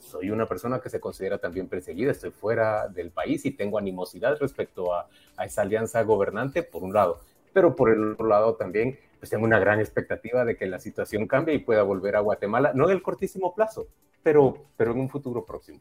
[0.06, 4.38] soy una persona que se considera también perseguida, estoy fuera del país y tengo animosidad
[4.40, 5.08] respecto a,
[5.44, 7.20] esa alianza gobernante, por un lado,
[7.54, 11.28] pero por el otro lado también, pues tengo una gran expectativa de que la situación
[11.28, 13.88] cambie y pueda volver a Guatemala, no en el cortísimo plazo,
[14.24, 15.80] pero, pero en un futuro próximo.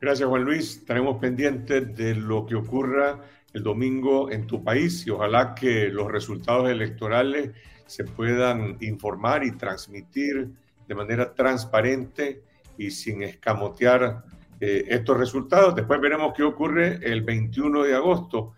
[0.00, 0.76] Gracias, Juan Luis.
[0.78, 3.20] Estaremos pendientes de lo que ocurra
[3.54, 7.52] el domingo en tu país y ojalá que los resultados electorales
[7.86, 10.50] se puedan informar y transmitir
[10.86, 12.42] de manera transparente
[12.78, 14.24] y sin escamotear
[14.60, 15.74] eh, estos resultados.
[15.74, 18.54] Después veremos qué ocurre el 21 de agosto,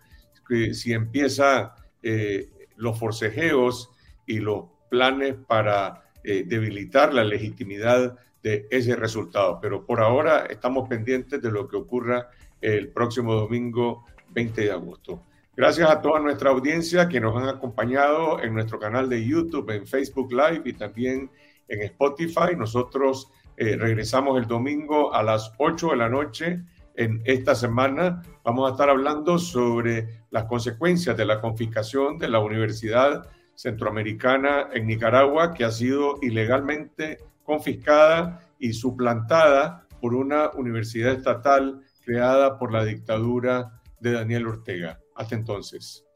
[0.71, 3.91] si empieza eh, los forcejeos
[4.25, 9.59] y los planes para eh, debilitar la legitimidad de ese resultado.
[9.61, 12.29] Pero por ahora estamos pendientes de lo que ocurra
[12.61, 15.23] el próximo domingo 20 de agosto.
[15.55, 19.85] Gracias a toda nuestra audiencia que nos han acompañado en nuestro canal de YouTube, en
[19.85, 21.29] Facebook Live y también
[21.67, 22.55] en Spotify.
[22.57, 23.29] Nosotros
[23.61, 26.63] eh, regresamos el domingo a las 8 de la noche
[26.95, 28.21] en esta semana.
[28.41, 34.87] Vamos a estar hablando sobre las consecuencias de la confiscación de la Universidad Centroamericana en
[34.87, 42.85] Nicaragua, que ha sido ilegalmente confiscada y suplantada por una universidad estatal creada por la
[42.85, 45.01] dictadura de Daniel Ortega.
[45.15, 46.08] Hasta entonces.